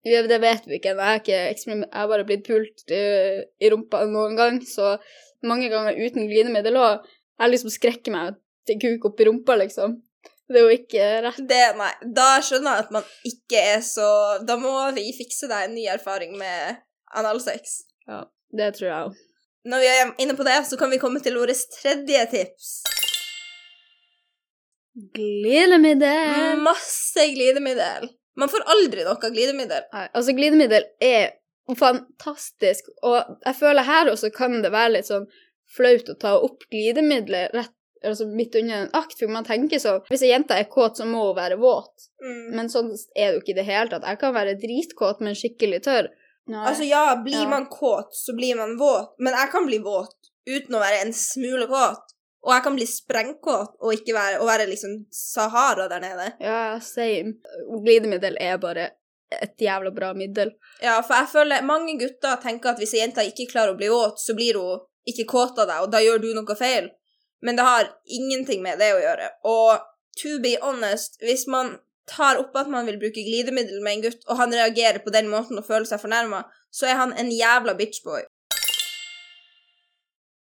Det 0.04 0.40
vet 0.44 0.66
vi 0.68 0.80
ikke. 0.80 0.96
Jeg 1.00 1.84
har, 1.94 2.08
bare 2.12 2.26
blitt 2.28 2.46
pult 2.48 2.92
i, 2.92 3.04
i 3.64 3.70
rumpa 3.72 4.04
noen 4.10 4.36
gang, 4.36 4.58
så 4.68 4.98
mange 5.48 5.70
ganger 5.72 5.96
uten 5.96 6.28
glidemiddel 6.28 6.80
òg. 6.80 7.06
Jeg 7.40 7.54
liksom 7.54 7.72
skrekker 7.74 8.14
meg 8.16 8.36
til 8.68 8.80
kuk 8.82 9.08
opp 9.12 9.22
i 9.24 9.28
rumpa, 9.30 9.56
liksom. 9.60 9.96
Det 10.52 10.60
er 10.60 10.66
jo 10.68 10.76
ikke 10.76 11.06
rett. 11.24 11.44
det, 11.50 11.62
nei, 11.80 11.92
da 12.16 12.28
skjønner 12.44 12.76
jeg 12.76 12.84
at 12.84 12.90
man 12.92 13.06
ikke 13.26 13.62
er 13.74 13.80
så 13.86 14.08
Da 14.44 14.58
må 14.60 14.74
vi 14.94 15.06
fikse 15.16 15.48
deg 15.48 15.70
en 15.70 15.78
ny 15.78 15.86
erfaring 15.94 16.36
med 16.38 16.82
analsex. 17.16 17.80
Det 18.54 18.74
tror 18.76 18.90
jeg 18.90 18.98
òg. 19.08 19.22
Når 19.72 19.80
vi 19.80 19.88
er 19.88 20.12
inne 20.20 20.36
på 20.36 20.44
det, 20.44 20.58
så 20.68 20.78
kan 20.78 20.92
vi 20.92 21.00
komme 21.00 21.24
til 21.24 21.40
vårt 21.40 21.64
tredje 21.78 22.26
tips. 22.34 22.74
Glidemiddel! 25.16 26.60
Masse 26.62 27.24
glidemiddel. 27.34 28.12
Man 28.40 28.50
får 28.50 28.66
aldri 28.74 29.06
av 29.06 29.22
glidemiddel. 29.22 29.86
Nei, 29.94 30.08
altså, 30.14 30.34
glidemiddel 30.38 30.88
er 31.04 31.34
fantastisk, 31.80 32.90
og 33.06 33.38
jeg 33.46 33.56
føler 33.56 33.88
her 33.88 34.12
også 34.12 34.34
kan 34.36 34.62
det 34.64 34.74
være 34.74 34.98
litt 34.98 35.08
sånn 35.08 35.30
flaut 35.74 36.10
å 36.12 36.18
ta 36.20 36.34
opp 36.44 36.66
glidemiddelet 36.74 37.54
rett 37.56 37.74
altså 38.04 38.28
midt 38.28 38.56
under 38.60 38.82
en 38.82 38.90
akt, 39.00 39.16
for 39.20 39.32
man 39.32 39.46
tenker 39.48 39.80
så 39.80 39.94
Hvis 40.10 40.26
ei 40.26 40.34
jente 40.34 40.58
er 40.60 40.68
kåt, 40.72 40.98
så 41.00 41.06
må 41.08 41.22
hun 41.30 41.38
være 41.38 41.56
våt. 41.62 42.10
Mm. 42.24 42.50
Men 42.58 42.72
sånn 42.72 42.90
er 43.16 43.30
det 43.30 43.38
jo 43.38 43.44
ikke 43.44 43.54
i 43.54 43.60
det 43.62 43.68
hele 43.70 43.94
tatt. 43.94 44.08
Jeg 44.10 44.20
kan 44.20 44.36
være 44.36 44.58
dritkåt, 44.60 45.24
men 45.24 45.38
skikkelig 45.40 45.80
tørr. 45.88 46.10
Nei. 46.52 46.66
Altså 46.68 46.84
ja, 46.84 47.06
blir 47.24 47.46
Ja. 47.46 47.50
man 47.50 47.70
kåt, 47.72 48.12
så 48.12 48.36
blir 48.36 48.58
man 48.60 48.76
våt, 48.78 49.14
men 49.20 49.34
jeg 49.34 49.52
kan 49.52 49.66
bli 49.66 49.80
våt 49.80 50.18
uten 50.44 50.76
å 50.76 50.84
være 50.84 51.06
en 51.06 51.14
smule 51.16 51.68
kåt. 51.72 52.13
Og 52.44 52.52
jeg 52.52 52.64
kan 52.66 52.76
bli 52.76 52.86
sprengkåt 52.90 53.78
og 53.80 53.94
ikke 53.96 54.16
være, 54.16 54.40
og 54.42 54.50
være 54.50 54.68
liksom 54.68 54.98
Sahara 55.16 55.88
der 55.92 56.04
nede. 56.04 56.26
Ja, 56.44 56.80
same. 56.84 57.38
Glidemiddel 57.86 58.36
er 58.40 58.58
bare 58.60 58.90
et 59.42 59.62
jævla 59.62 59.92
bra 59.96 60.12
middel. 60.14 60.52
Ja, 60.82 60.98
for 61.02 61.16
jeg 61.16 61.32
føler 61.32 61.64
mange 61.66 61.96
gutter 62.00 62.42
tenker 62.44 62.74
at 62.74 62.82
hvis 62.82 62.94
ei 62.98 63.02
jente 63.02 63.24
ikke 63.26 63.48
klarer 63.52 63.74
å 63.74 63.80
bli 63.80 63.90
våt, 63.92 64.20
så 64.22 64.36
blir 64.38 64.60
hun 64.60 64.84
ikke 65.10 65.28
kåt 65.32 65.58
av 65.60 65.70
deg, 65.70 65.80
og 65.86 65.90
da 65.96 66.04
gjør 66.04 66.22
du 66.24 66.30
noe 66.36 66.58
feil. 66.60 66.92
Men 67.44 67.58
det 67.60 67.66
har 67.68 67.90
ingenting 68.20 68.62
med 68.64 68.80
det 68.80 68.92
å 68.96 69.02
gjøre. 69.04 69.32
Og 69.50 69.88
to 70.20 70.38
be 70.44 70.54
honest, 70.62 71.18
hvis 71.24 71.48
man 71.52 71.78
tar 72.08 72.40
opp 72.40 72.56
at 72.60 72.70
man 72.72 72.88
vil 72.88 73.00
bruke 73.00 73.24
glidemiddel 73.24 73.82
med 73.84 73.98
en 73.98 74.06
gutt, 74.06 74.24
og 74.28 74.40
han 74.40 74.54
reagerer 74.56 75.00
på 75.04 75.12
den 75.16 75.30
måten 75.32 75.60
og 75.60 75.68
føler 75.68 75.88
seg 75.88 76.02
fornærma, 76.04 76.44
så 76.74 76.88
er 76.92 77.00
han 77.00 77.16
en 77.20 77.32
jævla 77.32 77.76
bitchboy. 77.80 78.24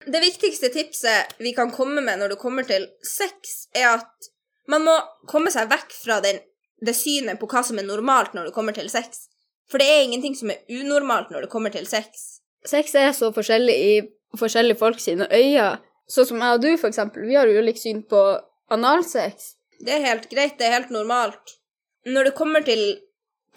Det 0.09 0.21
viktigste 0.21 0.71
tipset 0.73 1.35
vi 1.39 1.53
kan 1.53 1.71
komme 1.75 2.01
med 2.01 2.21
når 2.21 2.33
det 2.33 2.41
kommer 2.41 2.65
til 2.65 2.87
sex, 3.05 3.67
er 3.77 3.99
at 3.99 4.29
man 4.69 4.85
må 4.87 4.95
komme 5.29 5.53
seg 5.53 5.69
vekk 5.69 5.93
fra 5.93 6.21
den, 6.25 6.41
det 6.85 6.95
synet 6.97 7.41
på 7.41 7.49
hva 7.51 7.65
som 7.67 7.81
er 7.81 7.87
normalt 7.89 8.37
når 8.37 8.49
det 8.49 8.55
kommer 8.57 8.77
til 8.77 8.89
sex. 8.93 9.27
For 9.69 9.81
det 9.81 9.89
er 9.89 10.07
ingenting 10.07 10.37
som 10.39 10.53
er 10.53 10.63
unormalt 10.73 11.33
når 11.33 11.45
det 11.45 11.51
kommer 11.53 11.75
til 11.75 11.85
sex. 11.89 12.41
Sex 12.65 12.95
er 12.97 13.13
så 13.17 13.31
forskjellig 13.35 13.75
i 13.75 13.93
forskjellige 14.39 14.81
folk 14.81 15.01
sine 15.03 15.29
øyne. 15.29 15.77
Sånn 16.09 16.29
som 16.31 16.41
jeg 16.41 16.57
og 16.57 16.63
du, 16.65 16.71
for 16.81 16.89
eksempel. 16.89 17.27
Vi 17.29 17.37
har 17.37 17.51
ulikt 17.51 17.83
syn 17.83 18.01
på 18.09 18.23
analsex. 18.73 19.53
Det 19.85 19.93
er 19.93 20.07
helt 20.07 20.31
greit, 20.33 20.57
det 20.57 20.69
er 20.69 20.79
helt 20.79 20.95
normalt. 20.95 21.59
Når 22.09 22.31
det 22.31 22.39
kommer 22.39 22.65
til 22.65 22.87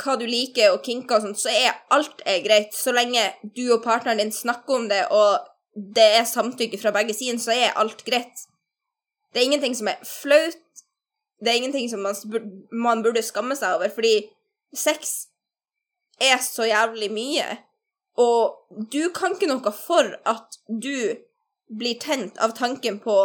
hva 0.01 0.17
du 0.19 0.25
liker 0.27 0.73
og 0.73 0.83
kinker 0.83 1.17
og 1.17 1.25
sånt, 1.27 1.39
så 1.39 1.53
er 1.53 1.77
alt 1.95 2.23
er 2.27 2.41
greit. 2.43 2.75
Så 2.75 2.91
lenge 2.95 3.23
du 3.55 3.63
og 3.69 3.83
partneren 3.85 4.19
din 4.19 4.35
snakker 4.35 4.81
om 4.81 4.89
det, 4.91 5.05
og 5.15 5.39
det 5.75 6.07
er 6.17 6.27
samtykke 6.27 6.79
fra 6.81 6.91
begge 6.95 7.15
sider, 7.15 7.39
så 7.39 7.55
er 7.55 7.77
alt 7.79 8.03
greit. 8.05 8.45
Det 9.31 9.41
er 9.41 9.47
ingenting 9.47 9.75
som 9.77 9.87
er 9.87 10.01
flaut. 10.03 10.59
Det 11.39 11.51
er 11.51 11.59
ingenting 11.61 11.89
som 11.89 12.03
man, 12.03 12.15
man 12.71 13.03
burde 13.03 13.23
skamme 13.23 13.55
seg 13.57 13.77
over, 13.79 13.89
fordi 13.93 14.27
sex 14.75 15.13
er 16.21 16.37
så 16.43 16.67
jævlig 16.67 17.11
mye. 17.11 17.47
Og 18.19 18.57
du 18.91 19.09
kan 19.15 19.33
ikke 19.35 19.49
noe 19.49 19.73
for 19.73 20.11
at 20.27 20.59
du 20.67 21.15
blir 21.71 21.97
tent 22.03 22.37
av 22.43 22.53
tanken 22.57 22.99
på 22.99 23.15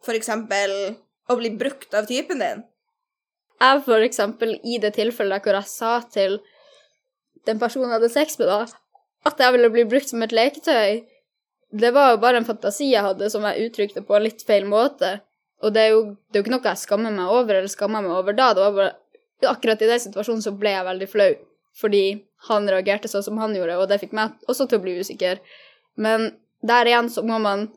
for 0.00 0.16
eksempel 0.16 0.96
å 1.30 1.36
bli 1.38 1.52
brukt 1.60 1.94
av 1.94 2.08
typen 2.08 2.40
din. 2.40 2.64
Jeg, 3.60 3.82
for 3.84 4.00
eksempel, 4.00 4.56
i 4.64 4.78
det 4.80 4.94
tilfellet 4.96 5.44
hvor 5.44 5.58
jeg 5.58 5.68
sa 5.68 5.98
til 6.08 6.38
den 7.46 7.60
personen 7.60 7.90
jeg 7.90 7.98
hadde 7.98 8.12
sex 8.12 8.38
med, 8.40 8.48
da, 8.48 8.64
at 9.28 9.42
jeg 9.42 9.52
ville 9.52 9.72
bli 9.72 9.84
brukt 9.88 10.08
som 10.08 10.24
et 10.24 10.32
leketøy, 10.32 11.02
det 11.70 11.90
var 11.94 12.14
jo 12.14 12.22
bare 12.22 12.40
en 12.40 12.46
fantasi 12.46 12.90
jeg 12.90 13.04
hadde 13.04 13.28
som 13.30 13.44
jeg 13.46 13.68
uttrykte 13.68 14.02
på 14.06 14.16
en 14.16 14.24
litt 14.24 14.42
feil 14.46 14.66
måte. 14.68 15.20
Og 15.62 15.74
det 15.74 15.82
er 15.86 15.92
jo, 15.94 16.02
det 16.28 16.38
er 16.38 16.40
jo 16.40 16.46
ikke 16.46 16.54
noe 16.56 16.72
jeg 16.72 16.82
skammer 16.82 17.14
meg 17.14 17.30
over, 17.30 17.58
eller 17.58 17.70
skammer 17.70 18.04
meg 18.04 18.16
over 18.16 18.36
da. 18.36 18.50
Det 18.56 18.66
var 18.66 18.76
bare 18.78 18.96
Akkurat 19.48 19.80
i 19.80 19.86
den 19.88 20.00
situasjonen 20.02 20.42
så 20.44 20.50
ble 20.52 20.68
jeg 20.74 20.84
veldig 20.84 21.06
flau, 21.08 21.30
fordi 21.80 22.02
han 22.50 22.66
reagerte 22.68 23.08
sånn 23.08 23.24
som 23.24 23.38
han 23.40 23.54
gjorde, 23.56 23.78
og 23.80 23.86
det 23.88 23.96
fikk 24.02 24.12
meg 24.12 24.34
også 24.52 24.66
til 24.68 24.76
å 24.76 24.82
bli 24.84 24.98
usikker. 25.00 25.40
Men 25.96 26.26
der 26.60 26.90
igjen 26.90 27.08
så 27.08 27.24
må 27.24 27.38
man 27.40 27.70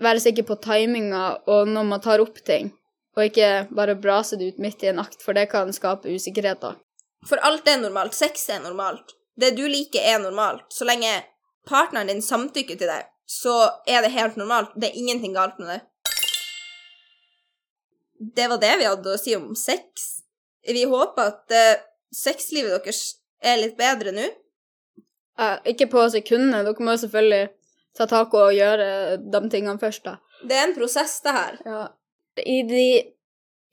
være 0.00 0.22
sikker 0.24 0.46
på 0.48 0.56
timinga 0.64 1.24
og 1.44 1.68
når 1.68 1.88
man 1.90 2.00
tar 2.00 2.24
opp 2.24 2.40
ting, 2.46 2.70
og 3.18 3.26
ikke 3.26 3.66
bare 3.68 3.98
brase 4.00 4.38
det 4.40 4.54
ut 4.54 4.64
midt 4.64 4.84
i 4.86 4.94
en 4.94 5.02
akt, 5.02 5.20
for 5.20 5.36
det 5.36 5.50
kan 5.52 5.72
skape 5.76 6.08
usikkerhet, 6.08 6.62
da. 6.64 6.72
For 7.28 7.40
alt 7.44 7.68
er 7.68 7.82
normalt. 7.82 8.16
Sex 8.16 8.48
er 8.48 8.62
normalt. 8.64 9.12
Det 9.36 9.52
du 9.58 9.66
liker, 9.68 10.00
er 10.00 10.22
normalt. 10.22 10.64
Så 10.72 10.88
lenge 10.88 11.10
partneren 11.68 12.08
din 12.08 12.24
samtykker 12.24 12.80
til 12.80 12.88
deg, 12.88 13.08
så 13.30 13.54
er 13.86 14.02
det 14.02 14.14
helt 14.16 14.38
normalt. 14.40 14.72
Det 14.74 14.90
er 14.90 14.98
ingenting 14.98 15.36
galt 15.36 15.58
med 15.62 15.68
det. 15.70 15.80
Det 18.36 18.48
var 18.50 18.58
det 18.60 18.72
vi 18.80 18.88
hadde 18.88 19.14
å 19.14 19.20
si 19.20 19.36
om 19.38 19.52
sex. 19.56 20.08
Vi 20.66 20.82
håper 20.90 21.30
at 21.30 21.54
uh, 21.54 21.84
sexlivet 22.12 22.74
deres 22.74 23.04
er 23.40 23.62
litt 23.62 23.78
bedre 23.78 24.12
nå. 24.12 24.26
Eh, 25.40 25.56
ikke 25.72 25.88
på 25.92 26.02
sekundene, 26.12 26.64
dere 26.66 26.84
må 26.84 26.96
selvfølgelig 27.00 27.46
ta 27.96 28.06
tak 28.10 28.34
og 28.36 28.52
gjøre 28.52 28.90
de 29.22 29.40
tingene 29.52 29.80
først, 29.80 30.04
da. 30.04 30.18
Det 30.44 30.58
er 30.58 30.66
en 30.66 30.76
prosess, 30.76 31.16
det 31.24 31.32
her. 31.32 31.56
Ja. 31.64 31.80
I 32.44 32.60
de 32.66 32.84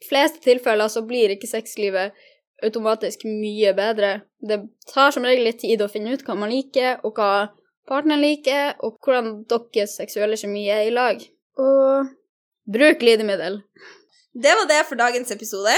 fleste 0.07 0.39
tilfeller 0.45 0.91
så 0.91 1.03
blir 1.07 1.33
ikke 1.33 1.49
sexlivet 1.49 2.15
automatisk 2.63 3.25
mye 3.27 3.73
bedre. 3.77 4.19
Det 4.39 4.61
tar 4.89 5.11
som 5.13 5.25
regel 5.27 5.49
litt 5.49 5.59
tid 5.65 5.81
å 5.83 5.89
finne 5.91 6.15
ut 6.15 6.23
hva 6.25 6.37
man 6.39 6.53
liker, 6.53 7.01
og 7.03 7.17
hva 7.19 7.49
partneren 7.87 8.23
liker, 8.23 8.75
og 8.83 8.97
hvordan 9.03 9.45
deres 9.49 9.97
seksuelle 9.99 10.37
kjemi 10.39 10.67
er 10.73 10.87
i 10.87 10.93
lag. 10.93 11.21
Og 11.57 12.11
bruk 12.73 12.99
glidemiddel. 12.99 13.61
Det 14.37 14.53
var 14.59 14.67
det 14.69 14.83
for 14.89 14.99
dagens 14.99 15.31
episode. 15.33 15.73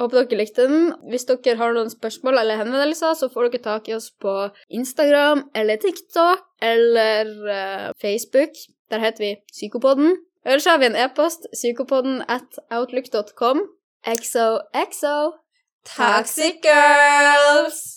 Håper 0.00 0.24
dere 0.24 0.40
likte 0.40 0.66
den. 0.68 0.92
Hvis 1.10 1.28
dere 1.28 1.56
har 1.60 1.74
noen 1.76 1.92
spørsmål 1.92 2.40
eller 2.40 2.60
henvendelser, 2.62 3.14
så 3.14 3.28
får 3.32 3.50
dere 3.50 3.64
tak 3.66 3.88
i 3.88 3.94
oss 3.96 4.08
på 4.22 4.34
Instagram 4.72 5.44
eller 5.54 5.80
TikTok 5.82 6.46
eller 6.62 7.32
uh, 7.46 7.90
Facebook. 8.00 8.56
Der 8.90 9.02
heter 9.04 9.24
vi 9.24 9.34
Psykopodden. 9.52 10.16
Ellers 10.46 10.64
har 10.64 10.78
vi 10.78 10.86
en 10.86 10.96
e-post, 10.96 11.46
psykopodden 11.52 12.22
at 12.28 12.58
outlook.com. 12.70 13.66
XOXO. 14.06 15.32
Toxic 15.84 16.62
girls! 16.62 17.95